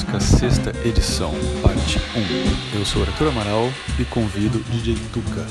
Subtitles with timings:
[0.00, 1.30] Música, sexta edição,
[1.62, 1.98] parte
[2.74, 2.78] 1.
[2.78, 5.46] Eu sou Arthur Amaral e convido DJ Tuca.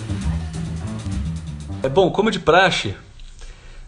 [1.84, 2.96] É bom, como de praxe,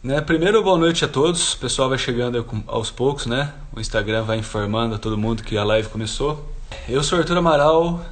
[0.04, 0.22] né?
[0.22, 1.54] Primeiro, boa noite a todos.
[1.54, 3.52] O pessoal vai chegando aos poucos, né?
[3.76, 6.54] O Instagram vai informando a todo mundo que a live começou.
[6.88, 8.06] Eu sou Arthur Amaral,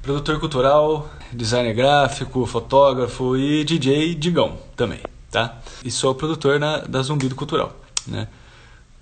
[0.00, 5.00] produtor cultural, designer gráfico, fotógrafo e DJ Digão também,
[5.30, 5.58] tá?
[5.84, 8.28] E sou produtor na, da Zumbido Cultural, né?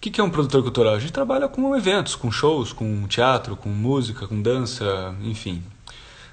[0.05, 0.93] O que é um produtor cultural?
[0.93, 5.65] A gente trabalha com eventos, com shows, com teatro, com música, com dança, enfim.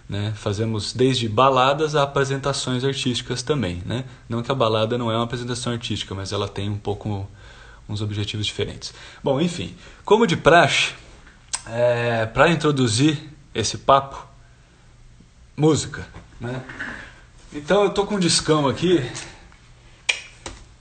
[0.09, 0.34] Né?
[0.35, 3.81] Fazemos desde baladas a apresentações artísticas também.
[3.85, 4.03] Né?
[4.27, 7.25] Não que a balada não é uma apresentação artística, mas ela tem um pouco
[7.88, 8.94] uns objetivos diferentes.
[9.23, 10.91] Bom, enfim, como de praxe,
[11.66, 13.23] é, para introduzir
[13.55, 14.27] esse papo,
[15.55, 16.05] música.
[16.41, 16.61] Né?
[17.53, 19.02] Então eu tô com um discão aqui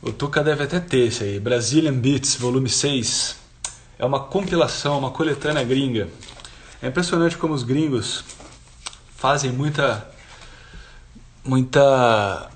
[0.02, 1.38] o Tuca deve até ter esse aí.
[1.38, 3.36] Brazilian Beats, volume 6.
[3.98, 6.08] É uma compilação, uma coletânea gringa.
[6.80, 8.24] É impressionante como os gringos
[9.16, 10.08] fazem muita.
[11.44, 12.50] muita.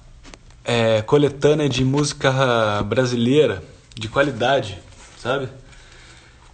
[0.65, 3.63] É, coletânea de música brasileira
[3.95, 4.79] de qualidade,
[5.19, 5.51] sabe?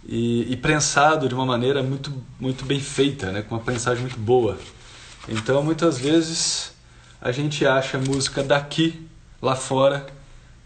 [0.05, 3.41] E, e, prensado de uma maneira muito, muito bem feita, né?
[3.41, 4.57] com uma prensagem muito boa.
[5.29, 6.73] Então, muitas vezes,
[7.21, 9.07] a gente acha música daqui,
[9.41, 10.05] lá fora,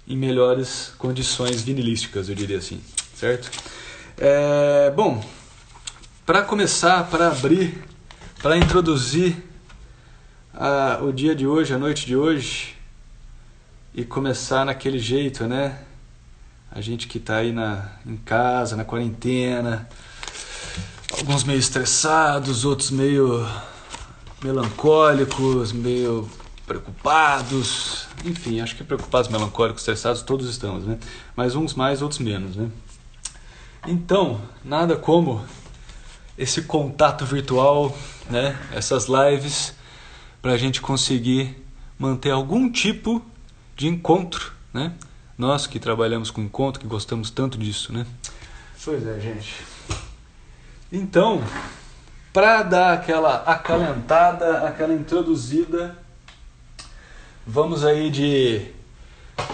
[0.07, 2.81] em melhores condições vinilísticas, eu diria assim,
[3.15, 3.49] certo?
[4.17, 5.23] É, bom,
[6.25, 7.83] para começar, para abrir,
[8.41, 9.35] para introduzir
[10.53, 12.75] a, o dia de hoje, a noite de hoje,
[13.93, 15.79] e começar naquele jeito, né?
[16.71, 19.87] A gente que está aí na, em casa, na quarentena,
[21.17, 23.47] alguns meio estressados, outros meio
[24.43, 26.29] melancólicos, meio
[26.65, 30.97] preocupados, enfim, acho que preocupados, melancólicos, estressados, todos estamos, né?
[31.35, 32.69] Mas uns mais, outros menos, né?
[33.87, 35.45] Então, nada como
[36.37, 37.95] esse contato virtual,
[38.29, 38.57] né?
[38.73, 39.75] Essas lives
[40.41, 41.63] para a gente conseguir
[41.97, 43.23] manter algum tipo
[43.75, 44.93] de encontro, né?
[45.37, 48.05] Nós que trabalhamos com encontro, que gostamos tanto disso, né?
[48.83, 49.55] Pois é, gente.
[50.91, 51.43] Então,
[52.31, 56.04] para dar aquela acalentada, aquela introduzida
[57.47, 58.71] Vamos aí de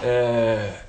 [0.02, 0.82] é,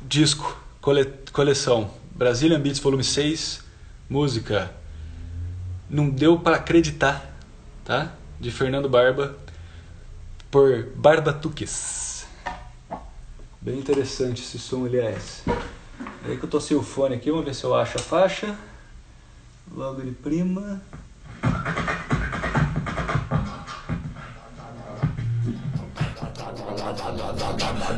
[0.00, 3.64] disco, cole, coleção Brazilian Beats Volume 6,
[4.08, 4.72] música
[5.90, 7.34] Não Deu para Acreditar,
[7.84, 8.12] tá?
[8.38, 9.36] De Fernando Barba,
[10.48, 12.28] por Barbatuques.
[13.60, 15.42] Bem interessante esse som, aliás.
[15.48, 18.00] É aí que eu tô sem o fone aqui, vamos ver se eu acho a
[18.00, 18.56] faixa.
[19.74, 20.80] Logo de prima.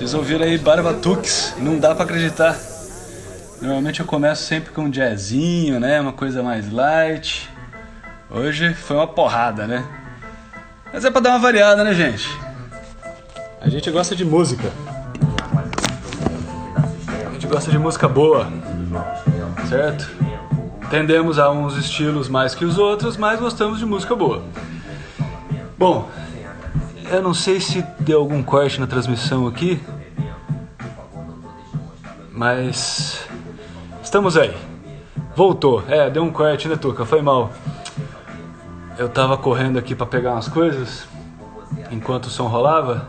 [0.00, 1.54] Vocês ouviram aí Barbatux?
[1.58, 2.58] Não dá pra acreditar.
[3.60, 6.00] Normalmente eu começo sempre com um jazzinho, né?
[6.00, 7.50] Uma coisa mais light.
[8.30, 9.84] Hoje foi uma porrada, né?
[10.90, 12.26] Mas é pra dar uma variada, né, gente?
[13.60, 14.72] A gente gosta de música.
[17.26, 18.50] A gente gosta de música boa,
[19.68, 20.10] certo?
[20.88, 24.42] Tendemos a uns estilos mais que os outros, mas gostamos de música boa.
[25.76, 26.08] Bom,
[27.10, 29.80] eu não sei se deu algum corte na transmissão aqui,
[32.32, 33.26] mas
[34.02, 34.54] estamos aí.
[35.34, 35.82] Voltou.
[35.88, 37.04] É, deu um corte, né, Tuca?
[37.04, 37.50] Foi mal.
[38.96, 41.08] Eu tava correndo aqui para pegar umas coisas
[41.90, 43.06] enquanto o som rolava.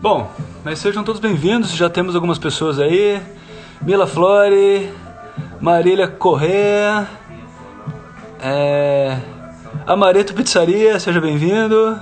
[0.00, 0.30] Bom,
[0.64, 1.72] mas sejam todos bem-vindos.
[1.72, 3.20] Já temos algumas pessoas aí.
[3.82, 4.90] Mila Flore,
[5.60, 7.06] Marília Correa,
[8.40, 9.18] é,
[9.86, 11.98] Amareto Pizzaria, seja bem-vindo.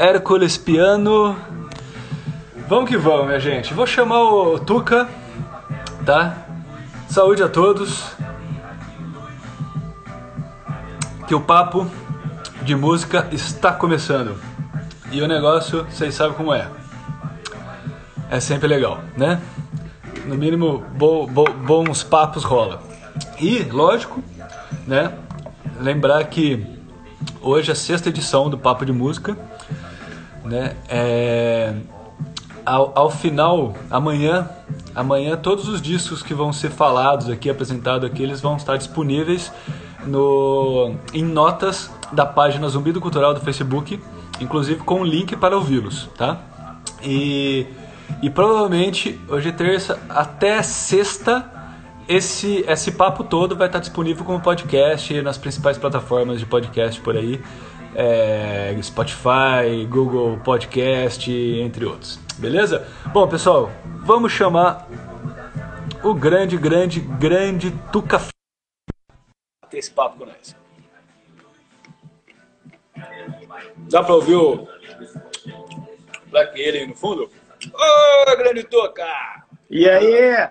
[0.00, 1.36] Hércules Piano.
[2.66, 3.74] Vamos que vamos, minha gente.
[3.74, 5.06] Vou chamar o Tuca,
[6.06, 6.38] tá?
[7.06, 8.10] Saúde a todos.
[11.28, 11.86] Que o papo
[12.62, 14.40] de música está começando.
[15.12, 16.66] E o negócio, vocês sabem como é.
[18.30, 19.38] É sempre legal, né?
[20.24, 22.82] No mínimo, bo, bo, bons papos rola.
[23.38, 24.24] E, lógico,
[24.86, 25.12] né?
[25.78, 26.66] Lembrar que
[27.42, 29.36] hoje é a sexta edição do Papo de Música,
[30.50, 30.76] né?
[30.88, 31.72] É,
[32.66, 34.48] ao, ao final, amanhã,
[34.94, 39.52] amanhã todos os discos que vão ser falados aqui, apresentados aqui, eles vão estar disponíveis
[40.04, 44.02] no, em notas da página Zumbi do Cultural do Facebook,
[44.40, 46.40] inclusive com o link para ouvi-los, tá?
[47.02, 47.66] E
[48.22, 51.48] e provavelmente hoje é terça até sexta
[52.08, 57.16] esse esse papo todo vai estar disponível como podcast nas principais plataformas de podcast por
[57.16, 57.40] aí,
[57.94, 62.18] é, Spotify, Google Podcast, entre outros.
[62.38, 62.86] Beleza?
[63.12, 63.70] Bom, pessoal,
[64.04, 64.88] vamos chamar
[66.02, 68.18] o grande, grande, grande Tuca
[69.70, 70.56] ter esse papo com nós.
[73.88, 74.68] Dá pra ouvir o
[76.26, 77.30] Black Alien no fundo?
[77.72, 79.06] Ô, grande Toca!
[79.70, 80.50] E aí?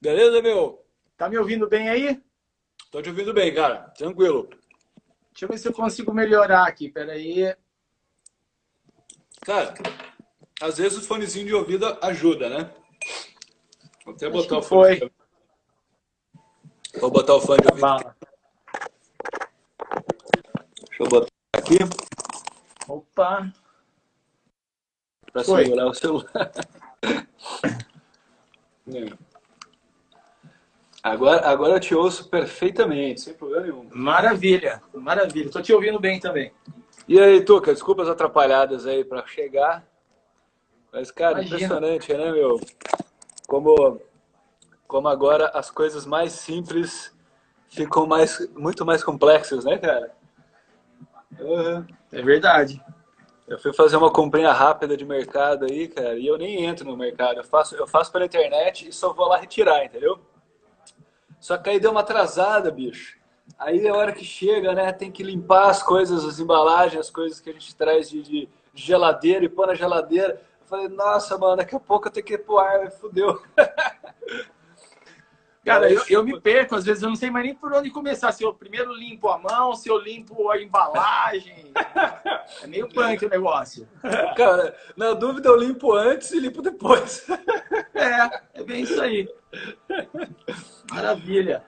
[0.00, 0.84] Beleza, meu?
[1.16, 2.20] Tá me ouvindo bem aí?
[2.90, 3.90] Tô te ouvindo bem, cara.
[3.96, 4.50] Tranquilo.
[5.32, 6.90] Deixa eu ver se eu consigo melhorar aqui.
[6.90, 7.56] Pera aí.
[9.40, 9.74] Cara,
[10.60, 12.70] às vezes o fonezinho de ouvido ajuda, né?
[14.04, 14.98] Vou até botar o foi.
[14.98, 15.12] fone.
[17.00, 17.80] Vou botar o fone de ouvido.
[17.80, 18.16] Bala.
[20.88, 21.78] Deixa eu botar aqui
[22.86, 23.52] Opa.
[25.32, 25.64] para Foi.
[25.64, 26.52] segurar o celular.
[28.84, 29.31] É.
[31.02, 33.88] Agora, agora eu te ouço perfeitamente, sem problema nenhum.
[33.92, 35.50] Maravilha, maravilha.
[35.50, 36.52] Tô te ouvindo bem também.
[37.08, 39.84] E aí, Tuca, desculpas atrapalhadas aí para chegar.
[40.92, 41.56] Mas, cara, Imagina.
[41.56, 42.60] impressionante, né, meu?
[43.48, 44.00] Como,
[44.86, 47.12] como agora as coisas mais simples
[47.68, 50.14] ficam mais, muito mais complexas, né, cara?
[51.40, 51.84] Uhum.
[52.12, 52.80] É verdade.
[53.48, 56.96] Eu fui fazer uma comprinha rápida de mercado aí, cara, e eu nem entro no
[56.96, 57.38] mercado.
[57.38, 60.20] Eu faço, eu faço pela internet e só vou lá retirar, entendeu?
[61.42, 63.18] Só que aí deu uma atrasada, bicho.
[63.58, 67.40] Aí a hora que chega, né, tem que limpar as coisas, as embalagens, as coisas
[67.40, 70.40] que a gente traz de, de geladeira e pôr na geladeira.
[70.60, 73.42] Eu falei, nossa, mano, daqui a pouco eu tenho que ir pro ar, fudeu.
[75.64, 78.32] Cara, eu, eu me perco, às vezes eu não sei mais nem por onde começar.
[78.32, 81.72] Se eu primeiro limpo a mão, se eu limpo a embalagem.
[82.62, 83.88] É meio punk o negócio.
[84.36, 87.26] Cara, na dúvida eu limpo antes e limpo depois.
[87.94, 89.28] É, é bem isso aí.
[90.90, 91.62] Maravilha.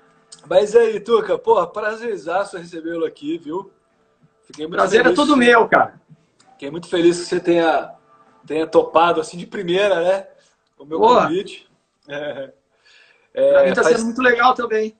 [0.49, 3.71] Mas aí, Tuca, porra, prazerzaço recebê-lo aqui, viu?
[4.43, 5.17] Fiquei muito Prazer é feliz.
[5.17, 6.01] todo meu, cara.
[6.53, 7.95] Fiquei muito feliz que você tenha,
[8.47, 10.27] tenha topado assim de primeira, né?
[10.79, 11.23] O meu Boa.
[11.23, 11.69] convite.
[12.09, 12.53] É,
[13.35, 14.97] Pra É, mim tá faz- sendo muito legal também.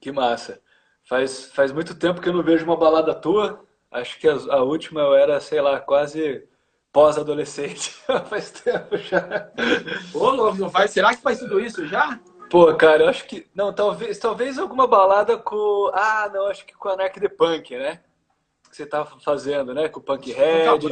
[0.00, 0.60] Que massa.
[1.08, 3.64] Faz, faz muito tempo que eu não vejo uma balada tua.
[3.90, 6.46] Acho que a, a última eu era, sei lá, quase
[6.92, 7.90] pós-adolescente.
[8.28, 9.50] faz tempo já.
[10.14, 10.90] Ô, louco, não faz?
[10.90, 12.20] Será que faz tudo isso já?
[12.50, 13.46] Pô, cara, eu acho que.
[13.54, 15.90] Não, talvez, talvez alguma balada com.
[15.94, 18.00] Ah, não, acho que com a Anarch the Punk, né?
[18.70, 19.88] Que você tava fazendo, né?
[19.88, 20.88] Com o Punk Head.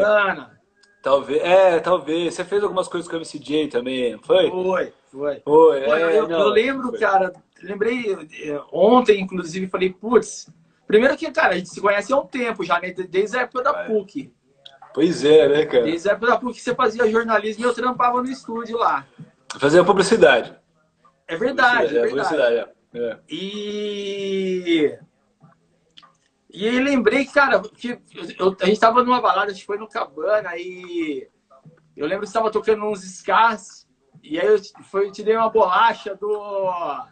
[1.02, 1.42] Talvez.
[1.42, 2.35] É, talvez.
[2.35, 4.50] Você fez algumas coisas com o MCJ também, não foi?
[4.50, 5.40] Foi, foi.
[5.40, 6.99] Foi, Pô, é, eu, não, eu lembro, foi.
[6.99, 10.49] cara, lembrei eh, ontem, inclusive, falei, putz,
[10.87, 12.93] primeiro que, cara, a gente se conhece há um tempo já, né?
[12.93, 13.87] Desde a época da É.
[13.87, 14.33] PUC.
[14.93, 15.85] Pois é, né, cara?
[15.85, 19.07] Desde a época da PUC você fazia jornalismo e eu trampava no estúdio lá.
[19.59, 20.55] Fazer a publicidade.
[21.29, 22.11] É verdade, é verdade.
[22.11, 22.69] Publicidade, é.
[22.93, 23.19] É.
[23.29, 24.99] E.
[26.52, 28.00] E aí lembrei, cara, que
[28.38, 31.29] eu- a gente tava numa balada, a gente foi no Cabana e
[31.97, 33.87] eu lembro que você tava tocando uns scars
[34.23, 37.07] e aí eu te, foi, eu uma bolacha do.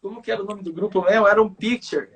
[0.00, 1.28] Como que era o nome do grupo mesmo?
[1.28, 2.10] Era um picture.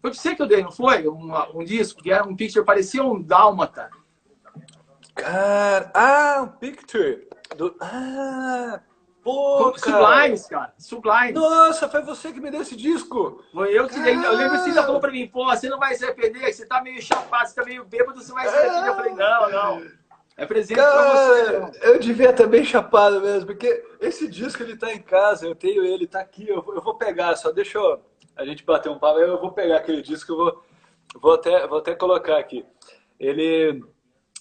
[0.00, 1.08] Foi pra você que eu dei, não foi?
[1.08, 3.90] Um, um disco que era um picture, parecia um dálmata.
[5.14, 7.26] Cara, ah, um picture.
[7.56, 7.74] Do...
[7.80, 8.80] Ah,
[9.22, 9.78] pô, cara.
[9.78, 10.74] Sublimes, cara.
[10.78, 11.34] Sublimes.
[11.34, 13.42] Nossa, foi você que me deu esse disco.
[13.52, 14.14] Foi eu que dei.
[14.14, 16.66] Eu lembro que você ainda falou pra mim, pô, você não vai se arrepender, você
[16.66, 18.88] tá meio chapado, você tá meio bêbado, você vai se arrepender.
[18.88, 20.05] Eu falei, não, não.
[20.36, 21.52] É presente pra você.
[21.52, 25.54] Cara, eu devia estar bem chapado mesmo, porque esse disco ele tá em casa, eu
[25.54, 28.00] tenho ele, tá aqui, eu, vou- eu vou pegar, só deixa eu,
[28.36, 30.62] a gente bater um papo, eu vou pegar aquele disco, eu vou,
[31.22, 32.66] vou, até, vou até colocar aqui.
[33.18, 33.82] Ele,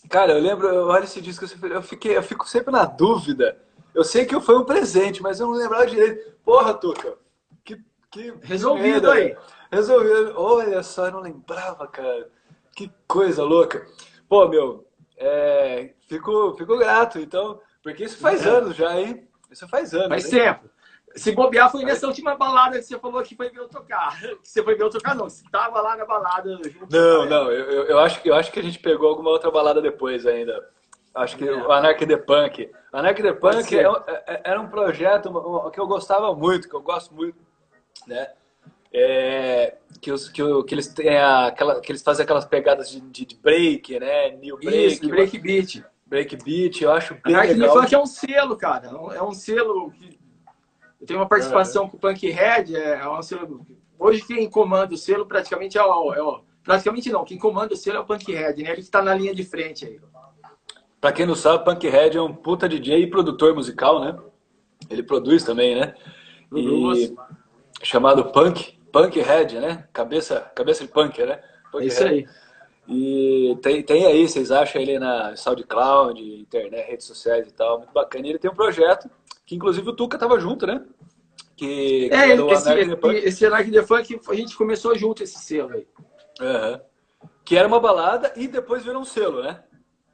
[0.09, 3.57] cara, eu lembro, eu olho esse disco, eu fiquei, eu fico sempre na dúvida.
[3.93, 6.33] Eu sei que foi um presente, mas eu não lembrava direito.
[6.43, 7.17] Porra, Tuca,
[7.63, 7.77] que,
[8.11, 9.37] que Resolvido merda, aí.
[9.71, 10.33] Resolvido.
[10.35, 12.29] Olha só, eu não lembrava, cara.
[12.75, 13.87] Que coisa louca.
[14.27, 14.85] Pô, meu,
[15.17, 19.27] é, fico, fico grato, então, porque isso faz anos já, hein?
[19.51, 20.10] Isso faz anos.
[20.10, 20.39] Faz hein?
[20.39, 20.69] tempo.
[21.15, 24.19] Se bobear, foi nessa última balada que você falou que foi ver eu tocar.
[24.19, 25.29] Que você foi ver eu tocar, não.
[25.29, 26.60] Você tava lá na balada
[26.91, 29.81] Não, não, eu, eu, acho, que- eu acho que a gente pegou alguma outra balada
[29.81, 30.69] depois ainda.
[31.13, 32.69] Acho que o Anarch the Punk.
[32.91, 33.86] Anarch the Punk ser.
[33.86, 35.31] é um- é- era um projeto
[35.72, 37.38] que eu gostava muito, que eu gosto muito,
[38.05, 38.34] né?
[38.97, 43.01] É, que, os, que, que eles têm a- aquela, que eles fazem aquelas pegadas de,
[43.01, 44.31] de, de break, né?
[44.37, 45.83] New break, Isso, break beat.
[46.05, 47.75] break beat, eu acho bem Anarchy legal.
[47.81, 48.87] Funk é um selo, cara.
[48.87, 50.17] É um- É selo que.
[51.01, 53.67] Eu tenho uma participação com o Punk Head, é é um selo.
[53.99, 56.13] Hoje quem comanda o selo praticamente é o.
[56.13, 58.71] é o- praticamente não, quem comanda o selo é o Punk Head, né?
[58.71, 59.99] Ele que tá na linha de frente aí.
[61.01, 64.17] Pra quem não sabe, Punkhead é um puta DJ e produtor musical, né?
[64.89, 65.93] Ele produz também, né?
[66.55, 67.13] E
[67.83, 69.87] chamado Punk, Punkhead, né?
[69.91, 71.41] Cabeça, cabeça de punk, né?
[71.75, 72.27] É isso aí.
[72.87, 77.91] E tem, tem aí, vocês acham ele na SoundCloud, internet, redes sociais e tal, muito
[77.91, 78.27] bacana.
[78.27, 79.09] E ele tem um projeto
[79.45, 80.81] que inclusive o Tuca tava junto, né?
[81.55, 82.69] Que, que É, o esse,
[83.27, 85.87] esse, Anarchy the Funk, a gente começou junto esse selo aí.
[86.39, 86.81] Aham.
[87.43, 89.63] Que era uma balada e depois virou um selo, né?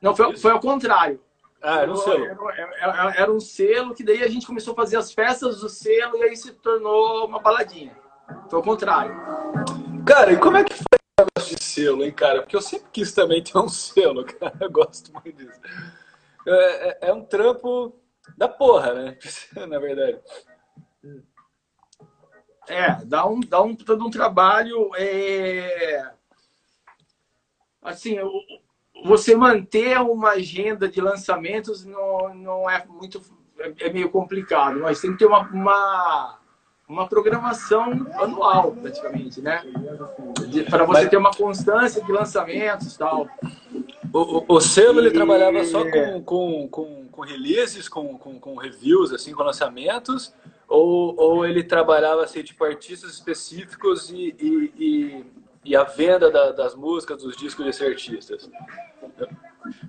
[0.02, 1.20] Não, foi, foi ao contrário.
[1.62, 2.26] Ah, era um selo.
[2.26, 2.38] Era,
[2.82, 6.18] era- era um selo que daí a gente começou a fazer as festas do selo
[6.18, 7.96] e aí se tornou uma baladinha.
[8.50, 9.16] Foi ao contrário.
[10.06, 10.84] Cara, e como é que foi
[11.20, 12.42] o negócio de selo, hein, cara?
[12.42, 14.56] Porque eu sempre quis também ter um selo, cara.
[14.60, 15.60] Eu gosto muito disso.
[16.48, 17.96] É, é- é um trampo
[18.38, 19.18] da porra, né?
[19.68, 20.20] Na verdade.
[22.68, 24.92] É, dá um, dá um todo um trabalho.
[24.96, 26.12] É...
[27.82, 28.18] Assim,
[29.04, 33.22] você manter uma agenda de lançamentos não, não é muito.
[33.60, 36.40] É, é meio complicado, mas tem que ter uma, uma,
[36.92, 39.64] uma programação anual, praticamente, né?
[40.70, 43.30] Para você ter uma constância de lançamentos e tal.
[44.14, 45.06] O, o, o selo e...
[45.06, 50.34] ele trabalhava só com, com, com, com releases, com, com, com, reviews, assim, com lançamentos,
[50.68, 55.26] ou, ou ele trabalhava assim, tipo artistas específicos e, e, e,
[55.64, 58.50] e a venda da, das músicas, dos discos desses artistas?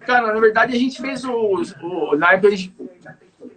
[0.07, 2.73] Cara, na verdade a gente fez o, o na época a gente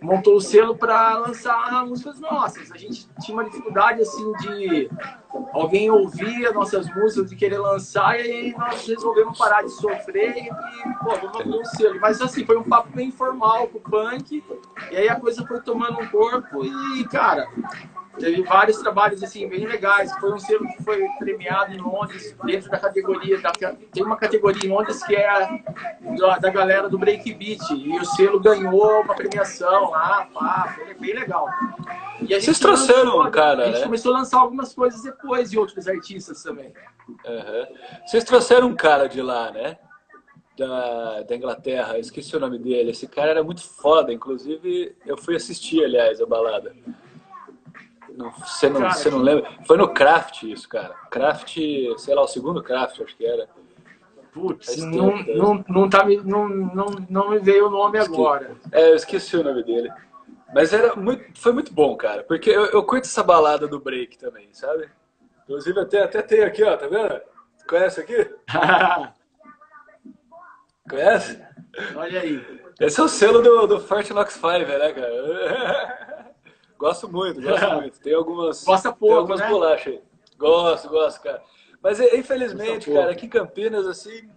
[0.06, 2.72] montou o selo para lançar músicas nossas.
[2.72, 4.90] A gente tinha uma dificuldade assim de
[5.52, 10.38] alguém ouvir as nossas músicas e querer lançar, e aí nós resolvemos parar de sofrer
[10.38, 10.50] e,
[11.04, 12.00] pô, vamos um selo.
[12.00, 14.44] Mas assim, foi um papo bem informal com o punk,
[14.92, 17.50] e aí a coisa foi tomando um corpo e, cara,
[18.20, 20.12] Teve vários trabalhos assim bem legais.
[20.20, 24.66] Foi um selo que foi premiado em Londres dentro da categoria da, tem uma categoria
[24.66, 25.28] em Londres que é
[26.18, 31.14] da, da galera do breakbeat e o selo ganhou uma premiação lá, pá, foi bem
[31.14, 31.48] legal.
[32.22, 33.84] E a Vocês trouxeram, lançou, cara, A gente né?
[33.84, 36.74] começou a lançar algumas coisas depois de outros artistas também.
[37.08, 37.68] Uhum.
[38.06, 39.78] Vocês trouxeram um cara de lá, né?
[40.58, 42.92] Da, da Inglaterra, esqueci o nome dele.
[42.92, 46.74] Esse cara era muito foda, inclusive eu fui assistir, aliás, a balada.
[48.18, 49.50] Você não, você não lembra?
[49.66, 50.94] Foi no Craft isso, cara.
[51.10, 51.58] Craft,
[51.98, 53.48] sei lá, o segundo Craft, acho que era.
[54.32, 58.20] Putz, não, tempo, não, não, tá, não, não, não me veio o nome esqueci.
[58.20, 58.56] agora.
[58.72, 59.90] É, eu esqueci o nome dele.
[60.54, 62.24] Mas era muito, foi muito bom, cara.
[62.24, 64.90] Porque eu, eu curto essa balada do break também, sabe?
[65.44, 67.22] Inclusive até, até tem aqui, ó, tá vendo?
[67.68, 68.30] Conhece aqui?
[70.90, 71.42] Conhece?
[71.96, 72.62] Olha aí.
[72.80, 76.15] Esse é o selo do, do Fort Knox 5, né, cara?
[76.86, 78.00] Gosto muito, gosto muito.
[78.00, 79.50] Tem algumas, Gosta pouco, tem algumas né?
[79.50, 80.02] bolachas aí.
[80.38, 81.42] Gosto, gosto, cara.
[81.82, 84.30] Mas infelizmente, cara, aqui em Campinas, assim,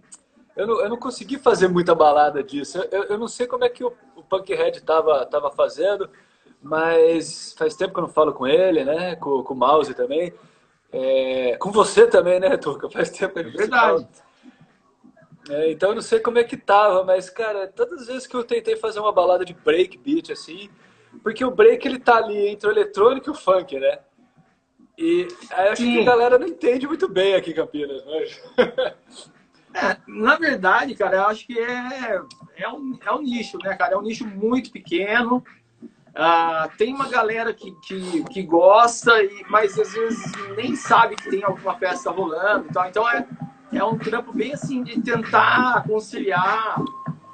[0.55, 2.79] eu não, eu não consegui fazer muita balada disso.
[2.91, 6.09] Eu, eu não sei como é que o, o Punkhead tava, tava fazendo,
[6.59, 9.15] mas faz tempo que eu não falo com ele, né?
[9.17, 10.33] Com, com o Mouse também.
[10.91, 12.89] É, com você também, né, Tuca?
[12.89, 14.07] Faz tempo que a gente Verdade.
[15.51, 18.35] É, então eu não sei como é que tava, mas, cara, todas as vezes que
[18.35, 20.67] eu tentei fazer uma balada de breakbeat, assim,
[21.23, 23.99] porque o break ele tá ali entre o eletrônico e o funk, né?
[24.97, 25.93] E aí acho Sim.
[25.93, 29.31] que a galera não entende muito bem aqui em Campinas, mas...
[29.73, 32.21] é, na verdade, cara, eu acho que é,
[32.57, 33.93] é, um, é um nicho, né, cara?
[33.93, 35.43] É um nicho muito pequeno.
[36.09, 41.29] Uh, tem uma galera que, que, que gosta, e, mas às vezes nem sabe que
[41.29, 42.67] tem alguma festa rolando.
[42.69, 43.25] Então, então é,
[43.71, 46.83] é um trampo bem assim de tentar conciliar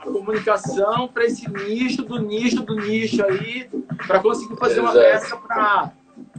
[0.06, 3.70] comunicação para esse nicho do nicho do nicho aí,
[4.08, 4.86] para conseguir fazer Exato.
[4.86, 5.92] uma festa para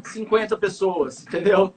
[0.04, 1.74] 50 pessoas, entendeu?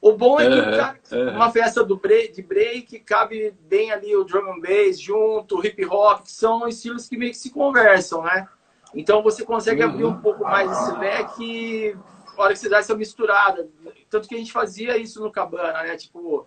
[0.00, 1.34] O bom é que uhum, uhum.
[1.34, 5.84] uma festa do break, de break cabe bem ali o drum and bass junto, hip
[5.86, 8.46] hop, que são estilos que meio que se conversam, né?
[8.94, 9.90] Então você consegue uhum.
[9.90, 11.96] abrir um pouco mais esse leque
[12.36, 13.68] na hora que você dá essa misturada.
[14.08, 15.96] Tanto que a gente fazia isso no Cabana, né?
[15.96, 16.46] Tipo,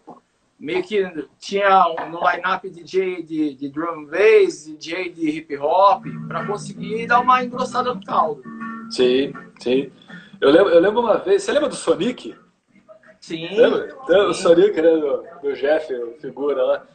[0.61, 1.03] meio que
[1.39, 7.19] tinha no line-up DJ de, de drum bass, DJ de hip hop, para conseguir dar
[7.19, 8.43] uma engrossada no caldo.
[8.91, 9.91] Sim, sim.
[10.39, 12.37] Eu lembro, eu lembro uma vez, você lembra do Sonic?
[13.19, 13.49] Sim.
[13.55, 13.97] Lembra?
[14.03, 14.29] Então, sim.
[14.29, 15.87] O Sonic, né, do, do Jeff,
[16.19, 16.87] figura lá.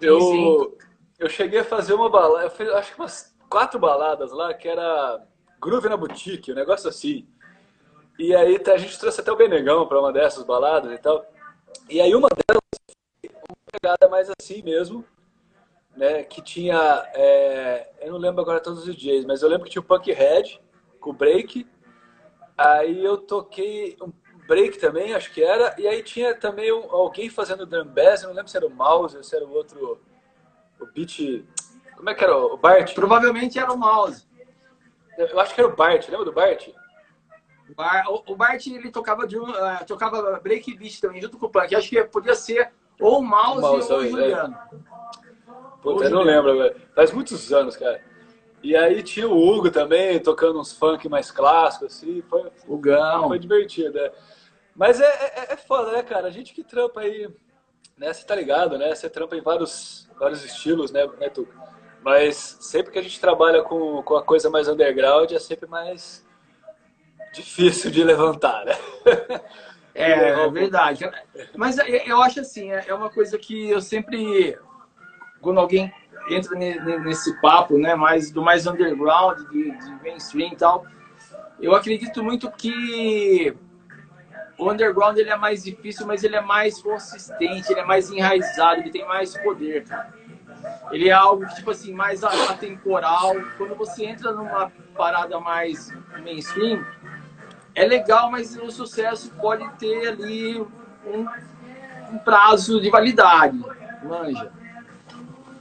[0.00, 0.72] Eu, sim.
[1.20, 4.66] eu cheguei a fazer uma balada, eu fiz acho que umas quatro baladas lá, que
[4.66, 5.22] era
[5.60, 7.24] Groove na Boutique, um negócio assim.
[8.18, 11.24] E aí a gente trouxe até o Benegão para uma dessas baladas e tal.
[11.88, 12.61] E aí uma delas
[13.72, 15.04] pegada mais assim mesmo,
[15.96, 16.22] né?
[16.24, 16.76] Que tinha,
[17.14, 20.60] é, eu não lembro agora todos os dias, mas eu lembro que tinha o Punkhead
[21.00, 21.66] com o break.
[22.56, 24.12] Aí eu toquei um
[24.46, 28.28] break também, acho que era, e aí tinha também um, alguém fazendo drum bass, eu
[28.28, 30.00] não lembro se era o Mouse ou se era o outro,
[30.78, 31.44] o Beat,
[31.96, 32.94] como é que era o Bart?
[32.94, 34.26] Provavelmente era o Mouse.
[35.16, 36.68] Eu acho que era o Bart, lembra do Bart?
[38.26, 41.74] O Bart ele tocava, drum, uh, tocava break beat também junto com o Punk.
[41.74, 44.58] Acho que podia ser ou o Mouse, o mouse ou o Juliano.
[45.82, 46.76] Puta, eu não lembro, velho.
[46.94, 48.00] Faz muitos anos, cara.
[48.62, 52.22] E aí tinha o Hugo também, tocando uns funk mais clássicos, assim.
[52.22, 53.28] Foi, o Gão.
[53.28, 54.12] Foi divertido, é.
[54.74, 56.28] Mas é, é, é, foda, né, cara?
[56.28, 57.28] A gente que trampa aí,
[57.96, 58.12] né?
[58.12, 58.94] Você tá ligado, né?
[58.94, 61.52] Você trampa em vários, vários estilos, né, né Tuca?
[62.02, 66.24] Mas sempre que a gente trabalha com, com a coisa mais underground, é sempre mais
[67.34, 68.78] difícil de levantar, né?
[70.02, 71.10] É, é verdade.
[71.56, 74.58] Mas eu acho assim, é, é uma coisa que eu sempre,
[75.40, 75.92] quando alguém
[76.30, 80.86] entra nesse papo, né, mais do mais underground, de, de mainstream e tal,
[81.60, 83.54] eu acredito muito que
[84.58, 88.80] o underground ele é mais difícil, mas ele é mais consistente, ele é mais enraizado,
[88.80, 90.12] ele tem mais poder, cara.
[90.92, 93.34] Ele é algo tipo assim, mais atemporal.
[93.56, 96.84] Quando você entra numa parada mais mainstream,
[97.74, 100.60] é legal, mas o sucesso pode ter ali
[101.06, 101.26] um,
[102.12, 103.58] um prazo de validade,
[104.02, 104.52] manja.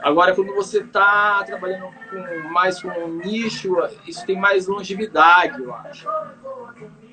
[0.01, 3.75] Agora, quando você está trabalhando com, mais com um nicho,
[4.07, 6.07] isso tem mais longevidade, eu acho.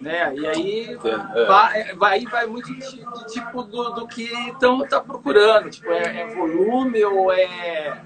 [0.01, 0.35] Né?
[0.35, 1.45] E aí é, é.
[1.45, 5.69] vai, vai, vai muito de, de tipo do, do que estão tá procurando.
[5.69, 8.01] Tipo, é, é, volume ou é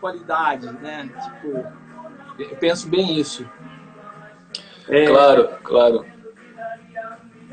[0.00, 1.10] qualidade, né?
[1.24, 1.66] Tipo,
[2.38, 3.48] eu penso bem isso.
[4.88, 6.06] É, claro, claro.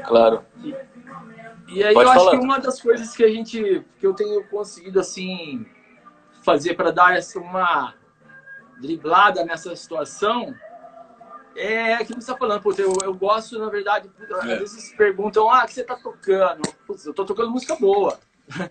[0.06, 0.45] Claro.
[0.63, 0.76] E,
[1.67, 2.30] e aí Pode eu falar.
[2.30, 5.65] acho que uma das coisas que a gente que eu tenho conseguido assim
[6.43, 7.95] fazer para dar essa uma
[8.80, 10.54] driblada nessa situação
[11.56, 12.62] é aquilo que você está falando.
[12.62, 14.10] Pô, eu, eu gosto, na verdade,
[14.41, 14.58] às é.
[14.58, 16.62] vezes perguntam, ah, o que você está tocando?
[16.86, 18.19] Putz, eu estou tocando música boa.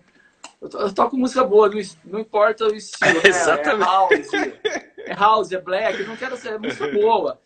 [0.61, 3.13] Eu, to, eu, toco música boa, não, não importa o estilo.
[3.15, 3.21] Né?
[3.27, 4.35] Exatamente.
[4.35, 7.39] É house, é house, é black, não quero ser é música boa.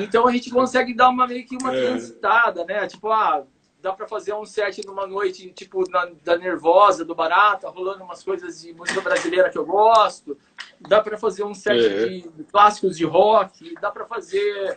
[0.00, 1.86] Então a gente consegue dar uma meio que uma é.
[1.86, 2.86] transitada, né?
[2.86, 3.44] Tipo, ah,
[3.80, 8.22] dá para fazer um set numa noite, tipo, na, da Nervosa, do Barata, rolando umas
[8.22, 10.38] coisas de música brasileira que eu gosto.
[10.80, 12.06] Dá para fazer um set é.
[12.06, 13.74] de clássicos de rock.
[13.80, 14.76] Dá para fazer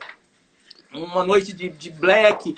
[0.93, 2.55] uma noite de, de black.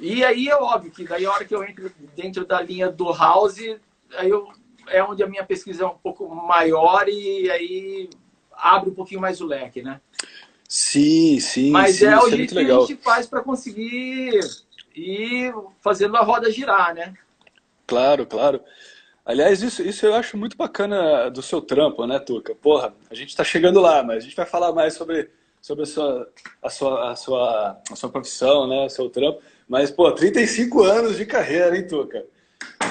[0.00, 3.12] E aí é óbvio que daí a hora que eu entro dentro da linha do
[3.12, 3.60] house,
[4.14, 4.48] aí eu,
[4.88, 8.10] é onde a minha pesquisa é um pouco maior e aí
[8.52, 10.00] abre um pouquinho mais o leque, né?
[10.68, 11.70] Sim, sim.
[11.70, 14.40] Mas sim, é o é jeito que a gente faz para conseguir
[14.94, 17.14] e fazendo a roda girar, né?
[17.86, 18.60] Claro, claro.
[19.24, 22.54] Aliás, isso, isso eu acho muito bacana do seu trampo, né, Tuca?
[22.54, 25.86] Porra, a gente está chegando lá, mas a gente vai falar mais sobre, sobre a,
[25.86, 29.40] sua, a, sua, a, sua, a sua profissão, né, o seu trampo.
[29.68, 32.24] Mas, pô, 35 anos de carreira, hein, Tuca?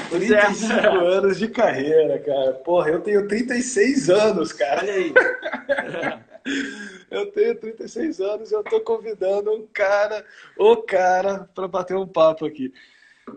[0.10, 0.88] 35 é.
[1.18, 2.52] anos de carreira, cara.
[2.54, 4.82] Porra, eu tenho 36 anos, cara.
[4.82, 5.14] Olha aí.
[7.10, 10.26] Eu tenho 36 anos e eu tô convidando um cara,
[10.58, 12.72] o cara, para bater um papo aqui.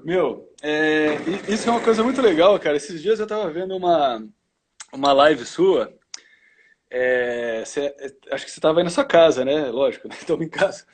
[0.05, 1.15] Meu, é,
[1.49, 2.77] isso é uma coisa muito legal, cara.
[2.77, 4.23] Esses dias eu tava vendo uma,
[4.93, 5.93] uma live sua.
[6.91, 7.95] É, cê,
[8.31, 9.71] acho que você tava aí na sua casa, né?
[9.71, 10.15] Lógico, né?
[10.21, 10.85] Estamos em casa.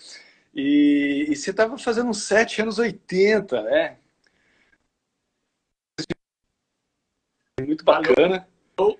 [0.55, 3.98] E, e você tava fazendo um set anos 80, né?
[7.61, 8.46] Muito bacana.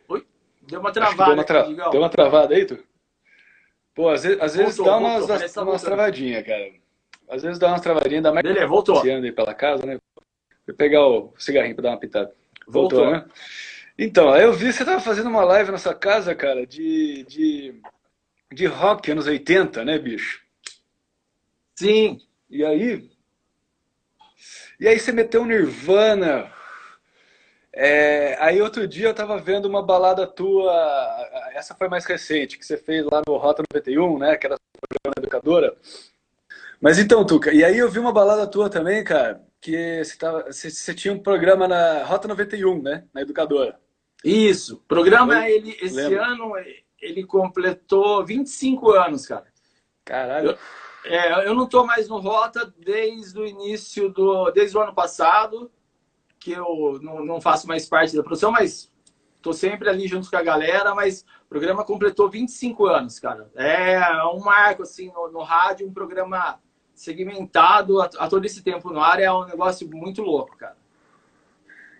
[0.09, 0.27] Oi,
[0.63, 1.25] Deu uma travada.
[1.25, 1.91] Deu uma, tra...
[1.91, 2.83] deu uma travada aí, tu?
[3.95, 6.73] Pô, às vezes, às vezes voltou, dá umas, voltou, umas travadinhas, cara.
[7.29, 8.97] Às vezes dá umas travadinhas, dá mais Beleza, voltou.
[8.97, 9.99] Você anda aí pela casa, né?
[10.67, 12.35] Vou pegar o cigarrinho pra dar uma pitada.
[12.67, 13.13] Voltou, voltou.
[13.13, 13.27] né?
[13.97, 17.81] Então, aí eu vi você tava fazendo uma live na sua casa, cara, de, de,
[18.53, 20.43] de rock anos 80, né, bicho?
[21.77, 22.21] Sim.
[22.51, 23.09] E aí?
[24.81, 26.51] E aí você meteu um Nirvana,
[27.77, 30.73] é, aí outro dia eu tava vendo uma balada tua,
[31.55, 34.37] essa foi mais recente, que você fez lá no Rota 91, né?
[34.37, 35.77] Que era programa educadora.
[36.81, 40.45] Mas então, Tuca, e aí eu vi uma balada tua também, cara, que você, tava,
[40.45, 43.05] você, você tinha um programa na Rota 91, né?
[43.13, 43.81] Na educadora.
[44.25, 44.77] Isso.
[44.77, 46.27] O programa, ele, esse Lembra?
[46.27, 46.53] ano,
[47.03, 49.47] ele completou 25 anos, cara.
[50.05, 50.51] Caralho.
[51.05, 54.51] Eu, é, eu não tô mais no Rota desde o início do.
[54.53, 55.71] desde o ano passado
[56.45, 58.93] que eu não, não faço mais parte da produção, mas
[59.37, 63.51] estou sempre ali junto com a galera, mas o programa completou 25 anos, cara.
[63.55, 66.61] É um marco, assim, no, no rádio, um programa
[66.95, 70.77] segmentado a, a, todo esse tempo no ar, é um negócio muito louco, cara.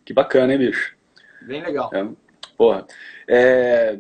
[0.05, 0.95] Que bacana, hein, bicho?
[1.41, 1.91] Bem legal.
[1.95, 2.07] É,
[2.55, 2.87] porra.
[3.27, 3.99] É,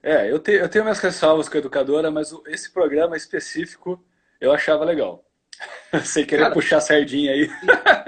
[0.00, 4.00] é eu, te, eu tenho minhas ressalvas com a educadora, mas esse programa específico
[4.40, 5.24] eu achava legal.
[6.04, 7.48] Sem querer cara, puxar a sardinha aí.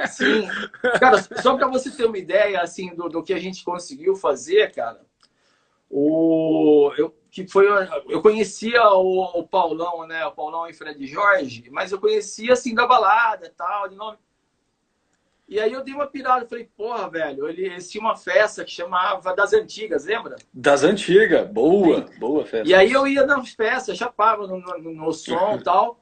[0.09, 0.49] Sim.
[0.99, 4.73] Cara, só para você ter uma ideia assim do, do que a gente conseguiu fazer,
[4.73, 5.01] cara.
[5.91, 7.67] O eu que foi
[8.09, 10.25] eu conhecia o, o Paulão, né?
[10.25, 14.17] O Paulão e Fred Jorge, mas eu conhecia assim da balada, tal, de nome.
[15.47, 18.71] E aí eu dei uma pirada, falei, porra, velho, ele, eles tinham uma festa que
[18.71, 20.37] chamava Das Antigas, lembra?
[20.53, 22.19] Das Antigas, boa, Sim.
[22.19, 22.69] boa festa.
[22.69, 26.01] E aí eu ia nas festas, chapava no, no, no som e tal.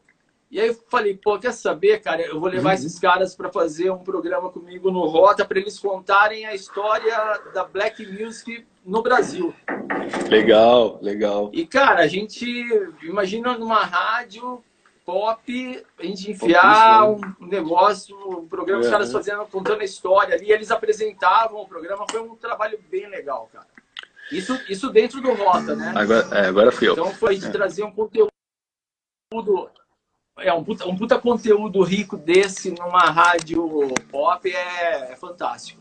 [0.52, 2.20] E aí eu falei, pô, quer saber, cara?
[2.20, 2.74] Eu vou levar uhum.
[2.74, 7.64] esses caras para fazer um programa comigo no Rota para eles contarem a história da
[7.64, 9.54] Black Music no Brasil.
[10.28, 11.48] Legal, legal.
[11.54, 12.46] E, cara, a gente
[13.02, 14.62] imagina numa rádio
[15.06, 18.84] pop, a gente enfiar um negócio, um programa, é.
[18.84, 23.08] os caras fazendo, contando a história ali, eles apresentavam o programa, foi um trabalho bem
[23.08, 23.66] legal, cara.
[24.30, 25.94] Isso, isso dentro do Rota, né?
[25.96, 26.92] Agora, é, agora fui eu.
[26.92, 27.50] Então foi de é.
[27.50, 28.30] trazer um conteúdo.
[30.38, 35.80] É, um puta, um puta conteúdo rico desse numa rádio pop é, é fantástico.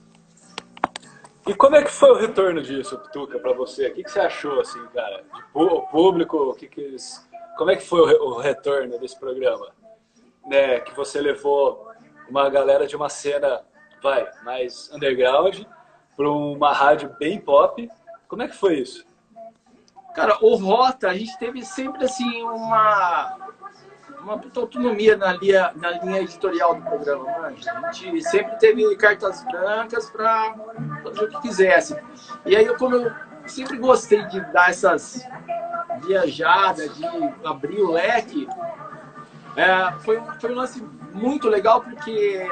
[1.47, 3.87] E como é que foi o retorno disso, Tuca, para você?
[3.87, 5.23] O que, que você achou, assim, cara?
[5.33, 5.43] De
[5.89, 7.27] público, o que, que eles...
[7.57, 9.69] como é que foi o, retorno desse programa?
[10.45, 11.89] Né, que você levou
[12.29, 13.63] uma galera de uma cena,
[14.03, 15.63] vai, mais underground
[16.15, 17.89] para uma rádio bem pop.
[18.27, 19.05] Como é que foi isso?
[20.13, 23.50] Cara, o Rota, a gente teve sempre assim uma
[24.23, 27.25] uma puta autonomia na linha, na linha editorial do programa.
[27.25, 27.55] Né?
[27.83, 30.55] A gente sempre teve cartas brancas para
[31.03, 31.95] fazer o que quisesse.
[32.45, 33.11] E aí, como eu
[33.45, 35.25] sempre gostei de dar essas
[36.05, 37.05] viajadas, de
[37.43, 38.47] abrir o leque,
[39.55, 40.81] é, foi, foi um lance
[41.13, 42.47] muito legal porque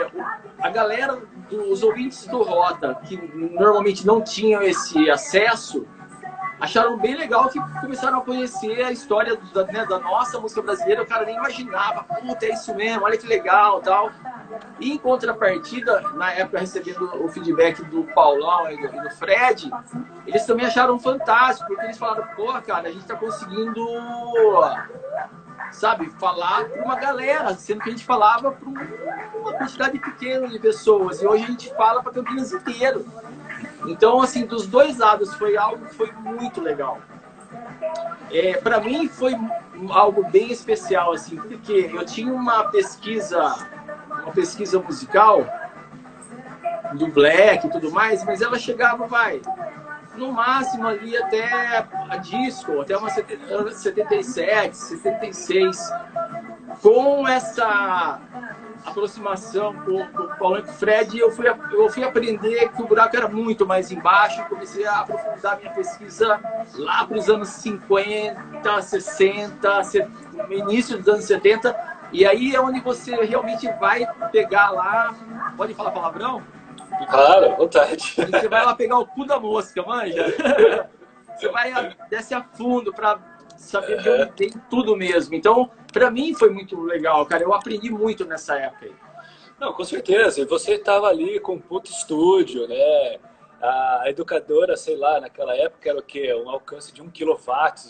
[0.59, 5.87] a galera dos ouvintes do Rota, que normalmente não tinham esse acesso,
[6.59, 11.03] acharam bem legal que começaram a conhecer a história da, né, da nossa música brasileira.
[11.03, 14.11] O cara nem imaginava, puta, é isso mesmo, olha que legal tal.
[14.79, 19.71] E em contrapartida, na época recebendo o feedback do Paulão e do, e do Fred,
[20.25, 23.85] eles também acharam fantástico, porque eles falaram, pô, cara, a gente tá conseguindo
[25.71, 30.59] sabe, falar para uma galera, sendo que a gente falava para uma quantidade pequena de
[30.59, 31.21] pessoas.
[31.21, 33.05] E hoje a gente fala para Campinas inteiro.
[33.85, 36.99] Então, assim, dos dois lados foi algo que foi muito legal.
[38.31, 39.35] É, para mim foi
[39.89, 43.55] algo bem especial, assim, porque eu tinha uma pesquisa,
[44.23, 45.45] uma pesquisa musical
[46.93, 49.41] do Black e tudo mais, mas ela chegava, vai,
[50.15, 55.91] no máximo ali até a disco, até uma 77, 76.
[56.81, 58.19] Com essa
[58.85, 62.81] aproximação com, com o Paulo e com o Fred, eu fui, eu fui aprender que
[62.81, 64.43] o buraco era muito mais embaixo.
[64.47, 66.39] Comecei a aprofundar minha pesquisa
[66.75, 69.81] lá para os anos 50, 60,
[70.47, 71.99] no início dos anos 70.
[72.11, 75.13] E aí é onde você realmente vai pegar lá.
[75.55, 76.41] Pode falar palavrão?
[77.09, 78.15] Claro, vontade.
[78.15, 80.25] Você vai lá pegar o cu da mosca, manja.
[81.39, 83.17] Você vai desce a fundo para
[83.59, 85.35] saber de onde tem tudo mesmo.
[85.35, 87.43] Então, para mim foi muito legal, cara.
[87.43, 88.93] Eu aprendi muito nessa época aí.
[89.59, 90.39] Não, com certeza.
[90.41, 93.19] E você estava ali com um puto estúdio, né?
[93.61, 96.33] A educadora, sei lá, naquela época era o quê?
[96.33, 97.35] Um alcance de 1 kW